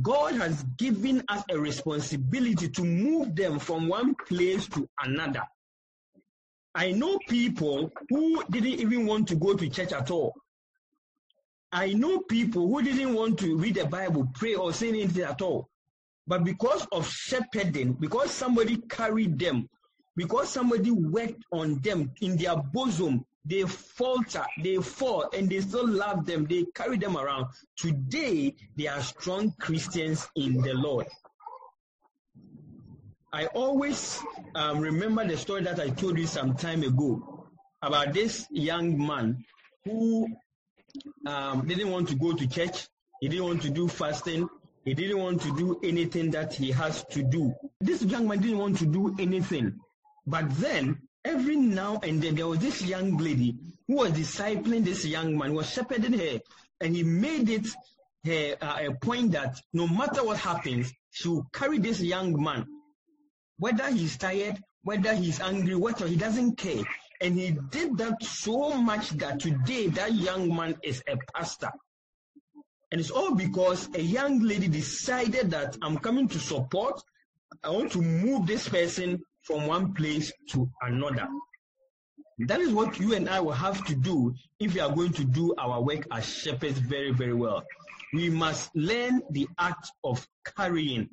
God 0.00 0.36
has 0.36 0.64
given 0.78 1.22
us 1.28 1.44
a 1.50 1.58
responsibility 1.58 2.70
to 2.70 2.82
move 2.82 3.36
them 3.36 3.58
from 3.58 3.88
one 3.88 4.14
place 4.26 4.66
to 4.68 4.88
another. 5.04 5.42
I 6.74 6.92
know 6.92 7.18
people 7.28 7.92
who 8.08 8.42
didn't 8.44 8.80
even 8.80 9.06
want 9.06 9.28
to 9.28 9.34
go 9.34 9.52
to 9.52 9.68
church 9.68 9.92
at 9.92 10.10
all. 10.10 10.32
I 11.70 11.92
know 11.92 12.20
people 12.20 12.68
who 12.68 12.82
didn't 12.82 13.12
want 13.12 13.38
to 13.40 13.56
read 13.58 13.74
the 13.74 13.84
Bible, 13.84 14.30
pray, 14.34 14.54
or 14.54 14.72
say 14.72 14.88
anything 14.88 15.24
at 15.24 15.42
all. 15.42 15.68
But 16.26 16.44
because 16.44 16.86
of 16.90 17.06
shepherding, 17.06 17.94
because 17.94 18.30
somebody 18.30 18.78
carried 18.88 19.38
them, 19.38 19.68
because 20.16 20.48
somebody 20.48 20.90
worked 20.90 21.44
on 21.52 21.80
them 21.82 22.12
in 22.22 22.38
their 22.38 22.56
bosom, 22.56 23.26
they 23.44 23.62
falter, 23.62 24.44
they 24.62 24.76
fall, 24.76 25.28
and 25.32 25.48
they 25.48 25.60
still 25.60 25.88
love 25.88 26.26
them. 26.26 26.46
They 26.46 26.64
carry 26.74 26.96
them 26.96 27.16
around. 27.16 27.46
Today, 27.76 28.54
they 28.76 28.86
are 28.86 29.00
strong 29.00 29.52
Christians 29.58 30.28
in 30.36 30.60
the 30.60 30.74
Lord. 30.74 31.06
I 33.32 33.46
always 33.46 34.22
um, 34.54 34.78
remember 34.78 35.26
the 35.26 35.36
story 35.36 35.62
that 35.62 35.80
I 35.80 35.88
told 35.88 36.18
you 36.18 36.26
some 36.26 36.54
time 36.54 36.82
ago 36.82 37.46
about 37.80 38.12
this 38.12 38.46
young 38.50 38.98
man 39.04 39.44
who 39.84 40.28
um, 41.26 41.66
didn't 41.66 41.90
want 41.90 42.08
to 42.10 42.14
go 42.14 42.34
to 42.34 42.46
church. 42.46 42.86
He 43.20 43.28
didn't 43.28 43.44
want 43.44 43.62
to 43.62 43.70
do 43.70 43.88
fasting. 43.88 44.48
He 44.84 44.94
didn't 44.94 45.18
want 45.18 45.40
to 45.42 45.56
do 45.56 45.80
anything 45.82 46.30
that 46.32 46.54
he 46.54 46.70
has 46.72 47.04
to 47.12 47.22
do. 47.22 47.54
This 47.80 48.02
young 48.02 48.28
man 48.28 48.40
didn't 48.40 48.58
want 48.58 48.78
to 48.78 48.86
do 48.86 49.14
anything. 49.18 49.80
But 50.26 50.54
then, 50.56 51.00
every 51.24 51.56
now 51.56 52.00
and 52.02 52.22
then, 52.22 52.34
there 52.34 52.46
was 52.46 52.58
this 52.58 52.82
young 52.82 53.16
lady 53.16 53.56
who 53.86 53.96
was 53.96 54.12
discipling 54.12 54.84
this 54.84 55.04
young 55.04 55.36
man, 55.36 55.50
who 55.50 55.56
was 55.56 55.70
shepherding 55.70 56.18
her, 56.18 56.40
and 56.80 56.96
he 56.96 57.02
made 57.02 57.48
it 57.48 57.66
her, 58.24 58.56
uh, 58.60 58.78
a 58.80 58.94
point 58.94 59.32
that 59.32 59.60
no 59.72 59.86
matter 59.86 60.24
what 60.24 60.38
happens, 60.38 60.92
she 61.10 61.28
will 61.28 61.46
carry 61.52 61.78
this 61.78 62.00
young 62.00 62.40
man 62.42 62.66
whether 63.62 63.88
he's 63.92 64.16
tired, 64.16 64.58
whether 64.82 65.14
he's 65.14 65.40
angry, 65.40 65.76
whether 65.76 66.08
he 66.08 66.16
doesn't 66.16 66.56
care. 66.56 66.82
And 67.20 67.38
he 67.38 67.56
did 67.70 67.96
that 67.98 68.20
so 68.20 68.72
much 68.72 69.10
that 69.10 69.38
today 69.38 69.86
that 69.86 70.14
young 70.14 70.52
man 70.52 70.76
is 70.82 71.00
a 71.06 71.16
pastor. 71.32 71.70
And 72.90 73.00
it's 73.00 73.12
all 73.12 73.36
because 73.36 73.88
a 73.94 74.00
young 74.00 74.40
lady 74.40 74.66
decided 74.66 75.52
that 75.52 75.76
I'm 75.80 75.96
coming 75.98 76.26
to 76.26 76.40
support, 76.40 77.00
I 77.62 77.70
want 77.70 77.92
to 77.92 78.02
move 78.02 78.48
this 78.48 78.68
person 78.68 79.22
from 79.42 79.66
one 79.66 79.94
place 79.94 80.32
to 80.50 80.70
another. 80.82 81.28
That 82.38 82.60
is 82.60 82.72
what 82.72 82.98
you 82.98 83.14
and 83.14 83.28
I 83.28 83.40
will 83.40 83.52
have 83.52 83.84
to 83.86 83.94
do 83.94 84.34
if 84.58 84.74
we 84.74 84.80
are 84.80 84.92
going 84.92 85.12
to 85.12 85.24
do 85.24 85.54
our 85.58 85.80
work 85.82 86.06
as 86.10 86.26
shepherds 86.26 86.78
very, 86.78 87.12
very 87.12 87.34
well. 87.34 87.62
We 88.12 88.30
must 88.30 88.74
learn 88.74 89.22
the 89.30 89.48
art 89.58 89.86
of 90.02 90.26
carrying. 90.56 91.10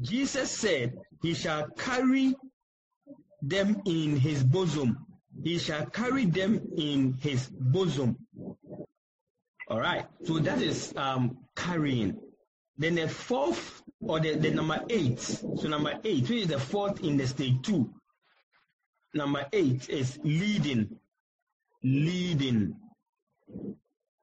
Jesus 0.00 0.50
said, 0.50 0.94
He 1.22 1.34
shall 1.34 1.68
carry 1.70 2.34
them 3.40 3.82
in 3.84 4.16
his 4.16 4.42
bosom. 4.42 5.06
He 5.42 5.58
shall 5.58 5.86
carry 5.86 6.26
them 6.26 6.60
in 6.76 7.14
his 7.14 7.48
bosom. 7.48 8.16
All 9.68 9.80
right. 9.80 10.06
So 10.24 10.38
that 10.38 10.60
is 10.60 10.92
um, 10.96 11.38
carrying. 11.56 12.18
Then 12.76 12.94
the 12.96 13.08
fourth, 13.08 13.82
or 14.00 14.20
the, 14.20 14.34
the 14.34 14.50
number 14.50 14.82
eight. 14.88 15.20
So 15.20 15.68
number 15.68 15.98
eight, 16.04 16.22
which 16.22 16.42
is 16.42 16.48
the 16.48 16.58
fourth 16.58 17.02
in 17.02 17.16
the 17.16 17.26
stage 17.26 17.62
two. 17.62 17.92
Number 19.14 19.46
eight 19.52 19.88
is 19.88 20.18
leading. 20.24 20.98
Leading. 21.82 22.74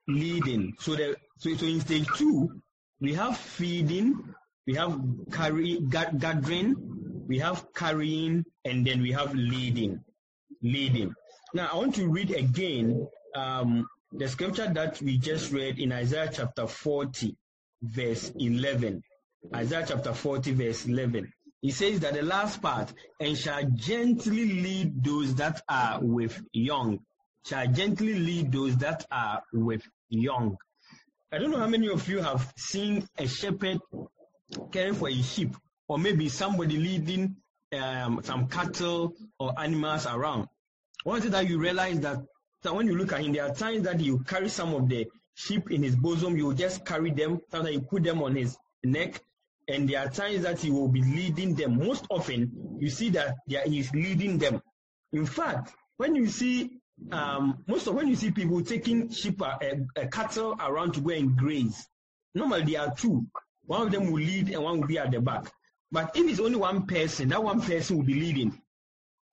Leading. 0.07 0.73
So 0.79 0.95
the 0.95 1.15
so, 1.37 1.55
so 1.55 1.65
in 1.65 1.79
stage 1.79 2.07
two, 2.17 2.61
we 2.99 3.13
have 3.13 3.37
feeding, 3.37 4.35
we 4.67 4.73
have 4.75 4.99
carry, 5.31 5.79
gathering, 5.79 6.75
we 7.27 7.39
have 7.39 7.65
carrying, 7.73 8.43
and 8.65 8.85
then 8.85 9.01
we 9.01 9.11
have 9.13 9.33
leading. 9.33 10.03
Leading. 10.61 11.13
Now, 11.53 11.69
I 11.71 11.77
want 11.77 11.95
to 11.95 12.09
read 12.09 12.31
again 12.31 13.07
um, 13.35 13.87
the 14.11 14.27
scripture 14.27 14.69
that 14.73 15.01
we 15.01 15.17
just 15.17 15.53
read 15.53 15.79
in 15.79 15.93
Isaiah 15.93 16.29
chapter 16.33 16.67
40, 16.67 17.37
verse 17.81 18.31
11. 18.37 19.01
Isaiah 19.55 19.85
chapter 19.87 20.13
40, 20.13 20.53
verse 20.53 20.85
11. 20.85 21.31
He 21.61 21.71
says 21.71 21.99
that 22.01 22.13
the 22.13 22.21
last 22.21 22.61
part, 22.61 22.93
and 23.19 23.37
shall 23.37 23.63
gently 23.75 24.45
lead 24.61 25.03
those 25.03 25.35
that 25.35 25.61
are 25.67 25.99
with 26.01 26.41
young. 26.53 26.99
Shall 27.45 27.67
gently 27.67 28.13
lead 28.13 28.51
those 28.51 28.77
that 28.77 29.05
are 29.11 29.43
with 29.53 29.83
young. 30.09 30.57
I 31.31 31.37
don't 31.37 31.51
know 31.51 31.59
how 31.59 31.67
many 31.67 31.89
of 31.89 32.07
you 32.07 32.21
have 32.21 32.51
seen 32.57 33.07
a 33.17 33.27
shepherd 33.27 33.79
caring 34.71 34.95
for 34.95 35.09
a 35.09 35.21
sheep, 35.21 35.55
or 35.87 35.97
maybe 35.97 36.29
somebody 36.29 36.77
leading 36.77 37.35
um, 37.73 38.21
some 38.23 38.47
cattle 38.47 39.13
or 39.39 39.53
animals 39.59 40.07
around. 40.07 40.47
Once 41.05 41.25
that 41.25 41.47
you 41.47 41.59
realize 41.59 41.99
that, 42.01 42.17
that 42.63 42.75
when 42.75 42.87
you 42.87 42.97
look 42.97 43.13
at 43.13 43.21
him, 43.21 43.33
there 43.33 43.45
are 43.45 43.53
times 43.53 43.83
that 43.83 43.99
you 43.99 44.19
carry 44.19 44.49
some 44.49 44.73
of 44.73 44.87
the 44.89 45.07
sheep 45.39 45.71
in 45.71 45.83
his 45.83 45.95
bosom, 45.95 46.35
you 46.35 46.53
just 46.53 46.85
carry 46.85 47.11
them, 47.11 47.39
sometimes 47.49 47.75
you 47.75 47.81
put 47.81 48.03
them 48.03 48.21
on 48.21 48.35
his 48.35 48.57
neck, 48.83 49.21
and 49.69 49.87
there 49.87 50.01
are 50.01 50.09
times 50.09 50.43
that 50.43 50.59
he 50.59 50.69
will 50.69 50.89
be 50.89 51.01
leading 51.01 51.55
them. 51.55 51.77
Most 51.77 52.05
often, 52.09 52.77
you 52.79 52.89
see 52.89 53.09
that 53.11 53.35
he 53.47 53.79
is 53.79 53.91
leading 53.93 54.37
them. 54.37 54.61
In 55.13 55.25
fact, 55.25 55.73
when 55.97 56.15
you 56.15 56.27
see 56.27 56.81
um, 57.11 57.63
most 57.67 57.87
of 57.87 57.95
when 57.95 58.09
you 58.09 58.15
see 58.15 58.31
people 58.31 58.61
taking 58.61 59.09
sheep, 59.09 59.41
uh, 59.41 59.57
uh, 59.95 60.05
cattle 60.11 60.57
around 60.59 60.95
to 60.95 61.01
go 61.01 61.11
and 61.11 61.37
graze, 61.37 61.87
normally 62.35 62.73
there 62.73 62.81
are 62.81 62.93
two. 62.93 63.25
One 63.65 63.83
of 63.83 63.91
them 63.91 64.11
will 64.11 64.21
lead 64.21 64.49
and 64.49 64.61
one 64.61 64.81
will 64.81 64.87
be 64.87 64.97
at 64.97 65.11
the 65.11 65.21
back. 65.21 65.49
But 65.91 66.15
if 66.15 66.29
it's 66.29 66.39
only 66.41 66.57
one 66.57 66.85
person, 66.85 67.29
that 67.29 67.41
one 67.41 67.61
person 67.61 67.97
will 67.97 68.03
be 68.03 68.15
leading. 68.15 68.61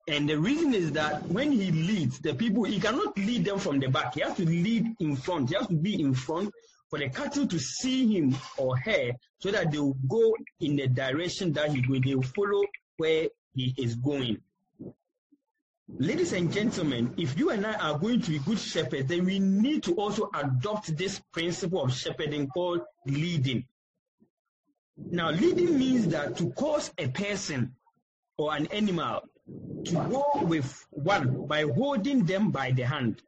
And 0.07 0.29
the 0.29 0.39
reason 0.39 0.73
is 0.73 0.93
that 0.93 1.25
when 1.27 1.51
he 1.51 1.69
leads 1.71 2.19
the 2.19 2.33
people, 2.33 2.63
he 2.63 2.79
cannot 2.79 3.17
lead 3.17 3.43
them 3.43 3.59
from 3.59 3.79
the 3.79 3.89
back. 3.89 4.13
He 4.13 4.21
has 4.21 4.35
to 4.37 4.45
lead 4.45 4.95
in 4.99 5.17
front. 5.17 5.49
He 5.49 5.55
has 5.55 5.67
to 5.67 5.75
be 5.75 5.99
in 5.99 6.13
front 6.13 6.53
for 6.89 6.97
the 6.99 7.09
cattle 7.09 7.45
to 7.45 7.59
see 7.59 8.15
him 8.15 8.35
or 8.57 8.77
her 8.77 9.11
so 9.39 9.51
that 9.51 9.71
they 9.71 9.79
will 9.79 9.97
go 10.07 10.33
in 10.61 10.77
the 10.77 10.87
direction 10.87 11.51
that 11.53 11.71
he 11.71 11.81
going. 11.81 12.01
They 12.01 12.15
will 12.15 12.23
follow 12.23 12.63
where 12.95 13.27
he 13.53 13.73
is 13.77 13.95
going. 13.95 14.37
Ladies 15.89 16.33
and 16.33 16.53
gentlemen, 16.53 17.13
if 17.17 17.37
you 17.37 17.49
and 17.49 17.65
I 17.65 17.73
are 17.73 17.99
going 17.99 18.21
to 18.21 18.31
be 18.31 18.39
good 18.39 18.59
shepherds, 18.59 19.07
then 19.07 19.25
we 19.25 19.39
need 19.39 19.83
to 19.83 19.95
also 19.95 20.29
adopt 20.33 20.95
this 20.97 21.21
principle 21.33 21.83
of 21.83 21.93
shepherding 21.93 22.47
called 22.47 22.81
leading. 23.05 23.65
Now, 24.97 25.31
leading 25.31 25.77
means 25.77 26.07
that 26.09 26.37
to 26.37 26.49
cause 26.51 26.91
a 26.97 27.07
person 27.07 27.75
or 28.37 28.55
an 28.55 28.67
animal 28.67 29.21
to 29.85 29.93
go 29.93 30.43
with 30.43 30.85
one 30.91 31.47
by 31.47 31.63
holding 31.63 32.25
them 32.25 32.51
by 32.51 32.71
the 32.71 32.83
hand. 32.83 33.21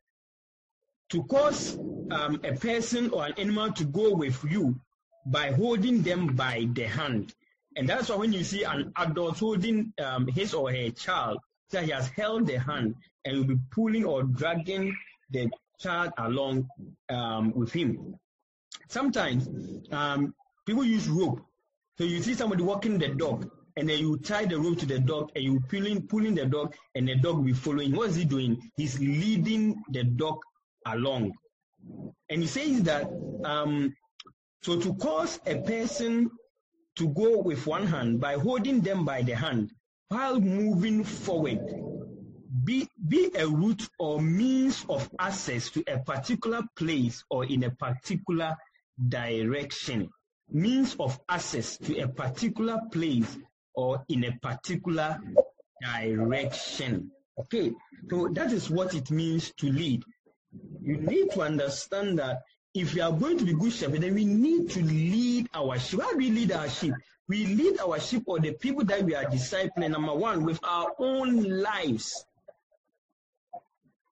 To 1.09 1.23
cause 1.23 1.77
um, 2.11 2.39
a 2.43 2.53
person 2.53 3.09
or 3.11 3.25
an 3.25 3.33
animal 3.37 3.71
to 3.73 3.83
go 3.83 4.13
with 4.13 4.43
you 4.43 4.79
by 5.25 5.51
holding 5.51 6.01
them 6.01 6.35
by 6.35 6.67
the 6.73 6.83
hand. 6.83 7.33
And 7.75 7.87
that's 7.87 8.09
why 8.09 8.15
when 8.15 8.33
you 8.33 8.43
see 8.43 8.63
an 8.63 8.91
adult 8.95 9.39
holding 9.39 9.93
um, 9.99 10.27
his 10.27 10.53
or 10.53 10.71
her 10.71 10.89
child, 10.91 11.39
that 11.71 11.85
he 11.85 11.91
has 11.91 12.07
held 12.09 12.47
the 12.47 12.59
hand 12.59 12.95
and 13.25 13.37
will 13.37 13.43
be 13.55 13.57
pulling 13.71 14.05
or 14.05 14.23
dragging 14.23 14.95
the 15.29 15.49
child 15.79 16.11
along 16.17 16.67
um, 17.09 17.53
with 17.53 17.71
him. 17.71 18.15
Sometimes 18.87 19.47
um, 19.91 20.33
people 20.65 20.83
use 20.83 21.07
rope 21.07 21.41
so 21.99 22.05
you 22.05 22.23
see 22.23 22.33
somebody 22.33 22.63
walking 22.63 22.97
the 22.97 23.09
dog, 23.09 23.51
and 23.79 23.87
then 23.89 23.97
you 23.97 24.17
tie 24.17 24.43
the 24.43 24.59
rope 24.59 24.77
to 24.79 24.85
the 24.85 24.99
dog, 24.99 25.31
and 25.35 25.43
you 25.43 25.61
pulling 25.69 26.05
pulling 26.05 26.35
the 26.35 26.45
dog, 26.45 26.75
and 26.95 27.07
the 27.07 27.15
dog 27.15 27.37
will 27.37 27.45
be 27.45 27.53
following. 27.53 27.95
What 27.95 28.09
is 28.09 28.17
he 28.17 28.25
doing? 28.25 28.61
He's 28.75 28.99
leading 28.99 29.81
the 29.89 30.03
dog 30.03 30.39
along. 30.85 31.31
And 32.29 32.41
he 32.41 32.47
says 32.47 32.83
that 32.83 33.09
um, 33.45 33.95
so 34.61 34.77
to 34.81 34.93
cause 34.95 35.39
a 35.45 35.61
person 35.61 36.29
to 36.97 37.07
go 37.07 37.37
with 37.41 37.65
one 37.65 37.87
hand 37.87 38.19
by 38.19 38.33
holding 38.33 38.81
them 38.81 39.05
by 39.05 39.21
the 39.21 39.33
hand 39.33 39.71
while 40.09 40.41
moving 40.41 41.05
forward, 41.05 41.61
be, 42.65 42.85
be 43.07 43.31
a 43.37 43.47
route 43.47 43.87
or 43.97 44.19
means 44.21 44.85
of 44.89 45.09
access 45.19 45.69
to 45.69 45.83
a 45.87 45.99
particular 45.99 46.61
place 46.75 47.23
or 47.29 47.45
in 47.45 47.63
a 47.63 47.71
particular 47.71 48.57
direction 49.07 50.09
means 50.51 50.95
of 50.99 51.17
access 51.29 51.77
to 51.77 51.97
a 51.99 52.07
particular 52.07 52.79
place 52.91 53.37
or 53.79 54.03
in 54.09 54.25
a 54.25 54.31
particular 54.41 55.17
direction. 55.81 57.11
Okay, 57.39 57.71
so 58.09 58.27
that 58.33 58.51
is 58.51 58.69
what 58.69 58.93
it 58.93 59.09
means 59.09 59.51
to 59.59 59.71
lead. 59.71 60.03
You 60.81 60.97
need 60.97 61.31
to 61.31 61.41
understand 61.41 62.19
that 62.19 62.41
if 62.73 62.93
we 62.93 62.99
are 62.99 63.13
going 63.13 63.37
to 63.37 63.45
be 63.45 63.53
good 63.53 63.71
shepherd, 63.71 64.01
then 64.01 64.15
we 64.15 64.25
need 64.25 64.69
to 64.71 64.83
lead 64.83 65.47
our 65.53 65.79
sheep. 65.79 66.01
How 66.01 66.11
do 66.11 66.17
we 66.17 66.29
lead 66.29 66.51
our 66.51 66.67
sheep? 66.69 66.93
We 67.29 67.45
lead 67.45 67.79
our 67.79 67.99
sheep 67.99 68.23
or 68.25 68.39
the 68.39 68.53
people 68.53 68.83
that 68.85 69.03
we 69.03 69.15
are 69.15 69.25
discipling, 69.25 69.91
number 69.91 70.13
one, 70.13 70.43
with 70.43 70.59
our 70.63 70.91
own 70.99 71.43
lives. 71.61 72.25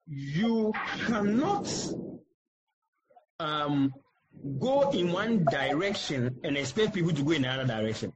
you 0.06 0.72
cannot 1.06 1.66
um, 3.40 3.94
go 4.60 4.90
in 4.90 5.10
one 5.12 5.44
direction 5.50 6.38
and 6.44 6.58
expect 6.58 6.92
people 6.94 7.12
to 7.12 7.22
go 7.22 7.30
in 7.30 7.44
another 7.44 7.66
direction. 7.66 8.12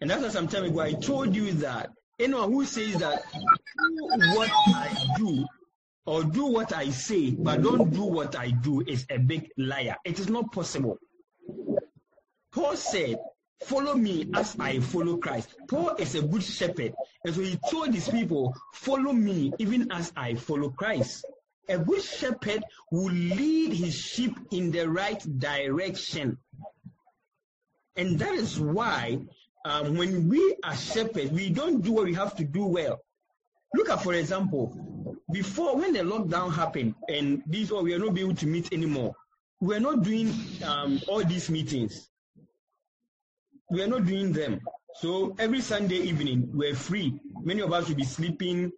And 0.00 0.10
that's 0.10 0.22
why 0.22 0.28
some 0.28 0.48
time 0.48 0.64
ago 0.64 0.80
I 0.80 0.92
told 0.94 1.34
you 1.34 1.52
that 1.54 1.90
anyone 2.18 2.52
who 2.52 2.64
says 2.64 2.96
that 2.98 3.22
do 3.32 4.36
what 4.36 4.50
I 4.50 5.06
do 5.16 5.46
or 6.06 6.24
do 6.24 6.46
what 6.46 6.72
I 6.72 6.90
say 6.90 7.30
but 7.30 7.62
don't 7.62 7.90
do 7.90 8.04
what 8.04 8.36
I 8.36 8.50
do 8.50 8.82
is 8.86 9.06
a 9.10 9.18
big 9.18 9.50
liar. 9.58 9.96
It 10.04 10.18
is 10.18 10.28
not 10.28 10.52
possible. 10.52 10.98
Paul 12.52 12.76
said, 12.76 13.18
Follow 13.64 13.94
me 13.94 14.30
as 14.34 14.56
I 14.58 14.80
follow 14.80 15.18
Christ. 15.18 15.54
Paul 15.68 15.94
is 15.96 16.14
a 16.14 16.22
good 16.22 16.42
shepherd. 16.42 16.94
And 17.24 17.34
so 17.34 17.42
he 17.42 17.58
told 17.70 17.92
his 17.92 18.08
people, 18.08 18.54
Follow 18.72 19.12
me 19.12 19.52
even 19.58 19.92
as 19.92 20.12
I 20.16 20.34
follow 20.34 20.70
Christ. 20.70 21.26
A 21.68 21.78
good 21.78 22.02
shepherd 22.02 22.64
will 22.90 23.12
lead 23.12 23.74
his 23.74 23.94
sheep 23.94 24.34
in 24.50 24.70
the 24.70 24.88
right 24.88 25.22
direction. 25.38 26.38
And 27.96 28.18
that 28.18 28.32
is 28.32 28.58
why 28.58 29.18
um, 29.64 29.96
when 29.96 30.28
we 30.28 30.56
are 30.64 30.76
shepherds, 30.76 31.30
we 31.30 31.50
don't 31.50 31.82
do 31.82 31.92
what 31.92 32.04
we 32.04 32.14
have 32.14 32.36
to 32.36 32.44
do 32.44 32.64
well. 32.66 33.00
Look 33.74 33.88
at, 33.90 34.02
for 34.02 34.14
example, 34.14 35.16
before 35.32 35.76
when 35.76 35.92
the 35.92 36.00
lockdown 36.00 36.52
happened 36.52 36.94
and 37.08 37.42
these, 37.46 37.70
oh, 37.70 37.82
we 37.82 37.94
are 37.94 37.98
not 37.98 38.18
able 38.18 38.34
to 38.34 38.46
meet 38.46 38.72
anymore, 38.72 39.14
we 39.60 39.76
are 39.76 39.80
not 39.80 40.02
doing 40.02 40.34
um, 40.64 41.00
all 41.06 41.22
these 41.22 41.50
meetings 41.50 42.10
we 43.70 43.82
are 43.82 43.86
not 43.86 44.04
doing 44.04 44.32
them. 44.32 44.60
So 44.96 45.34
every 45.38 45.60
Sunday 45.60 45.96
evening, 45.96 46.50
we're 46.52 46.74
free. 46.74 47.18
Many 47.42 47.62
of 47.62 47.72
us 47.72 47.88
will 47.88 47.94
be 47.94 48.04
sleeping. 48.04 48.72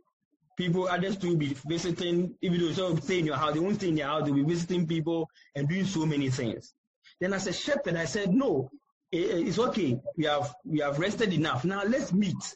People, 0.56 0.86
others 0.86 1.18
will 1.20 1.36
be 1.36 1.56
visiting. 1.66 2.34
Even 2.42 2.60
though 2.60 2.72
some 2.72 3.00
stay 3.00 3.18
in 3.18 3.26
your 3.26 3.36
house, 3.36 3.54
they 3.54 3.60
won't 3.60 3.76
stay 3.76 3.88
in 3.88 3.96
your 3.96 4.06
house. 4.06 4.24
They'll 4.24 4.34
be 4.34 4.42
visiting 4.42 4.86
people 4.86 5.28
and 5.56 5.68
doing 5.68 5.86
so 5.86 6.04
many 6.04 6.28
things. 6.28 6.74
Then 7.20 7.32
as 7.32 7.46
a 7.46 7.52
shepherd, 7.52 7.96
I 7.96 8.04
said, 8.04 8.34
no, 8.34 8.70
it's 9.12 9.58
okay. 9.58 10.00
We 10.16 10.24
have 10.24 10.54
we 10.64 10.80
have 10.80 10.98
rested 10.98 11.32
enough. 11.32 11.64
Now 11.64 11.84
let's 11.84 12.12
meet 12.12 12.54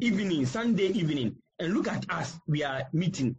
evening, 0.00 0.46
Sunday 0.46 0.88
evening, 0.88 1.36
and 1.58 1.74
look 1.74 1.88
at 1.88 2.10
us. 2.10 2.38
We 2.46 2.64
are 2.64 2.84
meeting. 2.92 3.36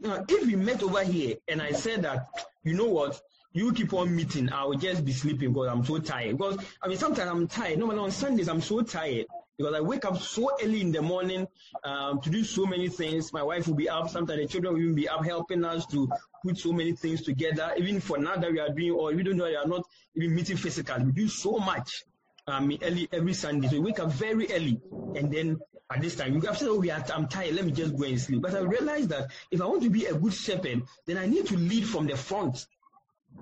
Now, 0.00 0.24
if 0.28 0.46
we 0.46 0.56
met 0.56 0.82
over 0.82 1.02
here 1.02 1.36
and 1.48 1.62
I 1.62 1.72
said 1.72 2.02
that, 2.02 2.26
you 2.64 2.74
know 2.74 2.86
what, 2.86 3.20
you 3.52 3.72
keep 3.72 3.92
on 3.94 4.14
meeting, 4.14 4.50
I 4.52 4.64
will 4.64 4.78
just 4.78 5.04
be 5.04 5.12
sleeping 5.12 5.52
because 5.52 5.68
I'm 5.68 5.84
so 5.84 5.98
tired. 5.98 6.36
Because 6.36 6.58
I 6.82 6.88
mean, 6.88 6.98
sometimes 6.98 7.30
I'm 7.30 7.48
tired. 7.48 7.78
Normally 7.78 7.98
on 8.00 8.10
Sundays, 8.10 8.48
I'm 8.48 8.60
so 8.60 8.82
tired 8.82 9.26
because 9.62 9.76
I 9.76 9.80
wake 9.80 10.04
up 10.04 10.20
so 10.20 10.50
early 10.60 10.80
in 10.80 10.90
the 10.90 11.00
morning 11.00 11.46
um, 11.84 12.20
to 12.20 12.30
do 12.30 12.42
so 12.42 12.66
many 12.66 12.88
things. 12.88 13.32
My 13.32 13.44
wife 13.44 13.68
will 13.68 13.76
be 13.76 13.88
up. 13.88 14.08
Sometimes 14.10 14.40
the 14.40 14.48
children 14.48 14.74
will 14.74 14.80
even 14.80 14.94
be 14.96 15.08
up 15.08 15.24
helping 15.24 15.64
us 15.64 15.86
to 15.86 16.10
put 16.44 16.58
so 16.58 16.72
many 16.72 16.92
things 16.92 17.22
together. 17.22 17.72
Even 17.76 18.00
for 18.00 18.18
now 18.18 18.34
that 18.34 18.50
we 18.50 18.58
are 18.58 18.70
doing, 18.70 18.90
or 18.90 19.12
we 19.12 19.22
don't 19.22 19.36
know, 19.36 19.44
we 19.44 19.54
are 19.54 19.66
not 19.66 19.86
even 20.16 20.34
meeting 20.34 20.56
physically. 20.56 21.04
We 21.04 21.12
do 21.12 21.28
so 21.28 21.58
much 21.58 22.04
um, 22.48 22.76
early 22.82 23.08
every 23.12 23.34
Sunday. 23.34 23.68
So 23.68 23.74
we 23.74 23.80
wake 23.80 24.00
up 24.00 24.10
very 24.10 24.52
early, 24.52 24.80
and 25.14 25.32
then 25.32 25.60
at 25.92 26.00
this 26.00 26.16
time. 26.16 26.34
You 26.34 26.40
have 26.40 26.58
said, 26.58 26.68
"Oh, 26.68 26.80
we 26.80 26.90
are, 26.90 27.04
I'm 27.14 27.28
tired. 27.28 27.54
Let 27.54 27.64
me 27.64 27.70
just 27.70 27.96
go 27.96 28.02
and 28.02 28.20
sleep." 28.20 28.42
But 28.42 28.56
I 28.56 28.60
realized 28.60 29.10
that 29.10 29.30
if 29.52 29.62
I 29.62 29.66
want 29.66 29.84
to 29.84 29.90
be 29.90 30.06
a 30.06 30.14
good 30.14 30.34
shepherd, 30.34 30.82
then 31.06 31.18
I 31.18 31.26
need 31.26 31.46
to 31.46 31.56
lead 31.56 31.86
from 31.86 32.08
the 32.08 32.16
front. 32.16 32.66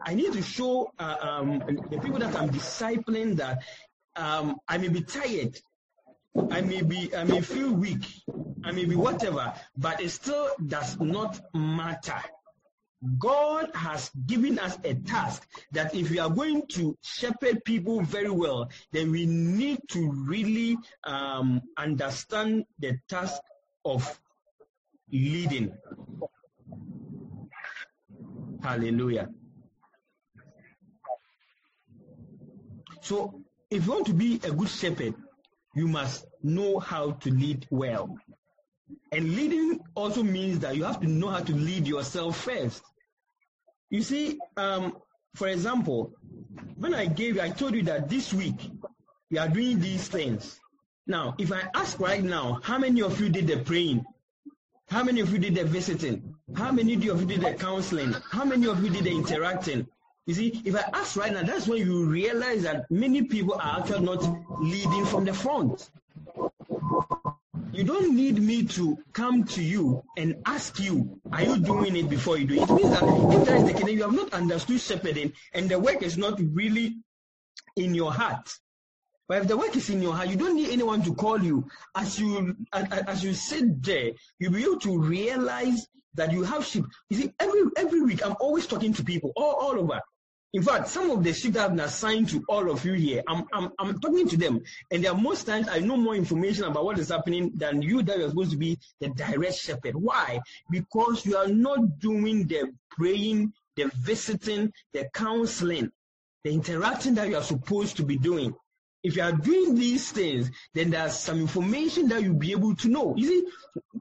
I 0.02 0.14
need 0.14 0.34
to 0.34 0.42
show 0.42 0.92
uh, 0.98 1.16
um, 1.20 1.58
the 1.90 1.98
people 1.98 2.18
that 2.18 2.36
I'm 2.36 2.50
discipling 2.50 3.36
that 3.36 3.62
um, 4.16 4.56
I 4.68 4.78
may 4.78 4.88
be 4.88 5.02
tired, 5.02 5.58
I 6.50 6.60
may 6.60 6.82
be, 6.82 7.14
I 7.14 7.24
may 7.24 7.40
feel 7.40 7.72
weak, 7.72 8.04
I 8.64 8.70
may 8.72 8.84
be 8.84 8.94
whatever, 8.94 9.52
but 9.76 10.00
it 10.00 10.10
still 10.10 10.48
does 10.66 10.98
not 11.00 11.40
matter. 11.54 12.20
God 13.18 13.70
has 13.74 14.10
given 14.26 14.58
us 14.58 14.76
a 14.84 14.94
task 14.94 15.48
that 15.72 15.94
if 15.94 16.10
we 16.10 16.18
are 16.18 16.28
going 16.28 16.66
to 16.68 16.96
shepherd 17.02 17.64
people 17.64 18.02
very 18.02 18.30
well, 18.30 18.70
then 18.92 19.10
we 19.10 19.24
need 19.24 19.80
to 19.88 20.12
really 20.12 20.76
um, 21.04 21.62
understand 21.78 22.66
the 22.78 22.98
task 23.08 23.40
of 23.84 24.20
leading. 25.10 25.72
Hallelujah. 28.62 29.30
So, 33.00 33.42
if 33.70 33.86
you 33.86 33.92
want 33.92 34.06
to 34.06 34.12
be 34.12 34.40
a 34.44 34.50
good 34.50 34.68
shepherd, 34.68 35.14
you 35.74 35.88
must 35.88 36.26
know 36.42 36.78
how 36.78 37.12
to 37.12 37.30
lead 37.30 37.66
well. 37.70 38.16
And 39.12 39.34
leading 39.34 39.80
also 39.94 40.22
means 40.22 40.60
that 40.60 40.76
you 40.76 40.84
have 40.84 41.00
to 41.00 41.06
know 41.06 41.28
how 41.28 41.40
to 41.40 41.54
lead 41.54 41.86
yourself 41.86 42.36
first. 42.38 42.82
You 43.88 44.02
see, 44.02 44.38
um, 44.56 44.96
for 45.34 45.48
example, 45.48 46.12
when 46.76 46.94
I 46.94 47.06
gave, 47.06 47.38
I 47.38 47.50
told 47.50 47.74
you 47.74 47.82
that 47.84 48.08
this 48.08 48.32
week 48.32 48.70
we 49.30 49.38
are 49.38 49.48
doing 49.48 49.80
these 49.80 50.08
things. 50.08 50.58
Now, 51.06 51.34
if 51.38 51.52
I 51.52 51.68
ask 51.74 51.98
right 52.00 52.22
now, 52.22 52.60
how 52.62 52.78
many 52.78 53.02
of 53.02 53.20
you 53.20 53.28
did 53.28 53.46
the 53.46 53.58
praying? 53.58 54.04
How 54.88 55.04
many 55.04 55.20
of 55.20 55.32
you 55.32 55.38
did 55.38 55.54
the 55.54 55.64
visiting? 55.64 56.34
How 56.56 56.72
many 56.72 56.94
of 56.94 57.04
you 57.04 57.24
did 57.24 57.42
the 57.42 57.54
counseling? 57.54 58.12
How 58.30 58.44
many 58.44 58.66
of 58.66 58.82
you 58.82 58.90
did 58.90 59.04
the 59.04 59.10
interacting? 59.12 59.86
You 60.26 60.34
see, 60.34 60.62
if 60.64 60.76
I 60.76 60.84
ask 60.92 61.16
right 61.16 61.32
now, 61.32 61.42
that's 61.42 61.66
when 61.66 61.78
you 61.78 62.04
realize 62.04 62.62
that 62.62 62.90
many 62.90 63.22
people 63.22 63.54
are 63.54 63.80
actually 63.80 64.04
not 64.04 64.22
leading 64.60 65.04
from 65.06 65.24
the 65.24 65.32
front. 65.32 65.90
You 67.72 67.84
don't 67.84 68.14
need 68.14 68.40
me 68.40 68.64
to 68.64 68.98
come 69.12 69.44
to 69.44 69.62
you 69.62 70.02
and 70.16 70.36
ask 70.44 70.78
you, 70.80 71.20
are 71.32 71.42
you 71.42 71.58
doing 71.58 71.96
it 71.96 72.10
before 72.10 72.36
you 72.36 72.46
do 72.46 72.54
it? 72.54 72.62
It 72.62 72.70
means 72.70 72.90
that 72.90 73.02
if 73.02 73.46
that 73.46 73.56
is 73.58 73.64
the 73.64 73.72
case, 73.72 73.94
you 73.94 74.02
have 74.02 74.12
not 74.12 74.32
understood 74.34 74.80
shepherding 74.80 75.32
and 75.54 75.68
the 75.68 75.78
work 75.78 76.02
is 76.02 76.18
not 76.18 76.38
really 76.52 76.96
in 77.76 77.94
your 77.94 78.12
heart. 78.12 78.52
But 79.28 79.42
if 79.42 79.48
the 79.48 79.56
work 79.56 79.76
is 79.76 79.88
in 79.88 80.02
your 80.02 80.14
heart, 80.14 80.28
you 80.28 80.36
don't 80.36 80.56
need 80.56 80.70
anyone 80.70 81.02
to 81.02 81.14
call 81.14 81.40
you. 81.40 81.68
As 81.94 82.18
you 82.18 82.56
as 82.72 83.22
you 83.22 83.32
sit 83.32 83.80
there, 83.82 84.10
you'll 84.40 84.52
be 84.52 84.64
able 84.64 84.80
to 84.80 84.98
realize 84.98 85.86
that 86.14 86.32
you 86.32 86.42
have 86.42 86.64
sheep. 86.64 86.84
You 87.08 87.16
see, 87.16 87.32
every 87.38 87.62
every 87.76 88.00
week 88.02 88.24
I'm 88.24 88.36
always 88.40 88.66
talking 88.66 88.92
to 88.94 89.04
people 89.04 89.32
all, 89.36 89.54
all 89.54 89.78
over. 89.78 90.00
In 90.52 90.64
fact, 90.64 90.88
some 90.88 91.10
of 91.10 91.22
the 91.22 91.32
sheep 91.32 91.52
that 91.52 91.60
have 91.60 91.70
been 91.76 91.80
assigned 91.80 92.28
to 92.30 92.44
all 92.48 92.72
of 92.72 92.84
you 92.84 92.94
here, 92.94 93.22
I'm, 93.28 93.44
I'm, 93.52 93.70
I'm 93.78 94.00
talking 94.00 94.28
to 94.30 94.36
them. 94.36 94.60
And 94.90 95.04
there 95.04 95.12
are 95.12 95.16
most 95.16 95.44
times 95.44 95.68
I 95.68 95.78
know 95.78 95.96
more 95.96 96.16
information 96.16 96.64
about 96.64 96.84
what 96.84 96.98
is 96.98 97.10
happening 97.10 97.52
than 97.54 97.82
you 97.82 98.02
that 98.02 98.18
are 98.18 98.28
supposed 98.28 98.50
to 98.50 98.56
be 98.56 98.76
the 98.98 99.10
direct 99.10 99.54
shepherd. 99.54 99.94
Why? 99.94 100.40
Because 100.68 101.24
you 101.24 101.36
are 101.36 101.46
not 101.46 102.00
doing 102.00 102.48
the 102.48 102.72
praying, 102.90 103.52
the 103.76 103.92
visiting, 103.96 104.72
the 104.92 105.08
counseling, 105.14 105.92
the 106.42 106.50
interacting 106.50 107.14
that 107.14 107.28
you 107.28 107.36
are 107.36 107.44
supposed 107.44 107.96
to 107.98 108.02
be 108.02 108.16
doing. 108.16 108.52
If 109.04 109.16
you 109.16 109.22
are 109.22 109.32
doing 109.32 109.76
these 109.76 110.10
things, 110.10 110.50
then 110.74 110.90
there's 110.90 111.14
some 111.14 111.40
information 111.40 112.08
that 112.08 112.22
you'll 112.22 112.34
be 112.34 112.52
able 112.52 112.74
to 112.76 112.88
know. 112.88 113.14
You 113.16 113.26
see, 113.28 113.46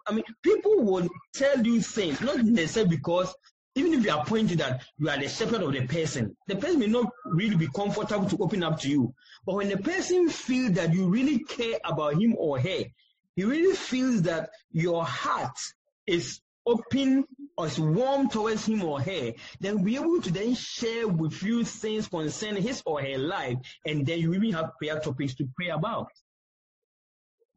I 0.08 0.14
mean, 0.14 0.24
people 0.44 0.84
will 0.84 1.08
tell 1.34 1.66
you 1.66 1.82
things, 1.82 2.22
not 2.22 2.44
necessarily 2.44 2.98
because 2.98 3.34
even 3.76 3.94
if 3.94 4.04
you 4.04 4.12
are 4.12 4.26
pointing 4.26 4.58
that 4.58 4.84
you 4.98 5.10
are 5.10 5.18
the 5.18 5.30
shepherd 5.30 5.62
of 5.62 5.72
the 5.74 5.86
person, 5.88 6.36
the 6.48 6.56
person 6.56 6.80
may 6.80 6.88
not 6.88 7.12
really 7.26 7.56
be 7.56 7.68
comfortable 7.68 8.28
to 8.30 8.38
open 8.40 8.64
up 8.64 8.80
to 8.82 8.90
you. 8.90 9.14
But 9.46 9.56
when 9.56 9.70
the 9.70 9.78
person 9.78 10.30
feels 10.30 10.74
that 10.74 10.94
you 10.94 11.08
really 11.08 11.40
care 11.40 11.80
about 11.86 12.22
him 12.22 12.36
or 12.38 12.60
her, 12.60 12.84
he 13.36 13.44
really 13.44 13.76
feels 13.76 14.24
that 14.24 14.50
your 14.72 15.06
heart 15.06 15.58
is 16.08 16.42
open 16.66 17.26
or 17.58 17.68
is 17.68 17.80
warm 17.80 18.30
towards 18.30 18.66
him 18.66 18.84
or 18.84 19.02
her, 19.02 19.34
then 19.60 19.84
be 19.84 19.96
able 19.96 20.22
to 20.22 20.32
then 20.32 20.56
share 20.56 21.08
with 21.08 21.42
you 21.44 21.64
things 21.64 22.08
concerning 22.08 22.64
his 22.64 22.82
or 22.86 23.02
her 23.02 23.18
life, 23.18 23.58
and 23.86 24.06
then 24.06 24.20
you 24.20 24.34
even 24.34 24.54
have 24.54 24.72
prayer 24.78 25.00
topics 25.00 25.36
to 25.36 25.48
pray 25.56 25.70
about. 25.70 26.08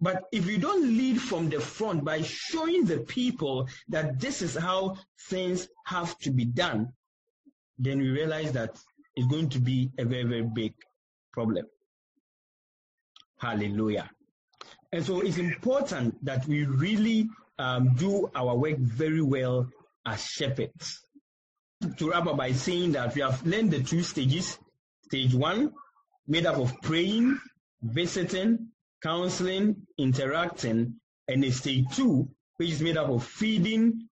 But 0.02 0.24
if 0.32 0.46
you 0.46 0.58
don't 0.58 0.82
lead 0.82 1.20
from 1.20 1.48
the 1.48 1.60
front 1.60 2.04
by 2.04 2.22
showing 2.22 2.84
the 2.84 2.98
people 2.98 3.68
that 3.88 4.18
this 4.18 4.42
is 4.42 4.56
how 4.56 4.96
things 5.28 5.68
have 5.86 6.18
to 6.18 6.32
be 6.32 6.44
done, 6.44 6.92
then 7.78 7.98
we 7.98 8.10
realize 8.10 8.50
that 8.52 8.76
it's 9.14 9.28
going 9.28 9.48
to 9.50 9.60
be 9.60 9.92
a 9.98 10.04
very, 10.04 10.24
very 10.24 10.42
big 10.42 10.74
problem. 11.32 11.66
Hallelujah. 13.38 14.10
And 14.90 15.06
so 15.06 15.20
it's 15.20 15.38
important 15.38 16.24
that 16.24 16.48
we 16.48 16.64
really 16.64 17.28
um, 17.60 17.94
do 17.94 18.28
our 18.34 18.56
work 18.56 18.78
very 18.78 19.22
well 19.22 19.70
as 20.04 20.24
shepherds. 20.26 21.00
To 21.98 22.10
wrap 22.10 22.26
up 22.26 22.36
by 22.36 22.52
saying 22.52 22.92
that 22.92 23.14
we 23.14 23.20
have 23.20 23.46
learned 23.46 23.70
the 23.70 23.84
two 23.84 24.02
stages. 24.02 24.58
Stage 25.04 25.32
one, 25.32 25.72
made 26.26 26.46
up 26.46 26.56
of 26.56 26.80
praying, 26.82 27.38
visiting, 27.82 28.71
counseling, 29.02 29.76
interacting, 29.98 30.94
and 31.28 31.44
a 31.44 31.50
stage 31.50 31.84
two, 31.94 32.28
which 32.56 32.70
is 32.70 32.80
made 32.80 32.96
up 32.96 33.08
of 33.08 33.24
feeding, 33.24 34.08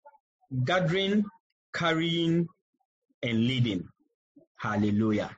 gathering, 0.64 1.26
carrying, 1.74 2.48
and 3.24 3.48
leading. 3.48 3.88
Hallelujah. 4.58 5.36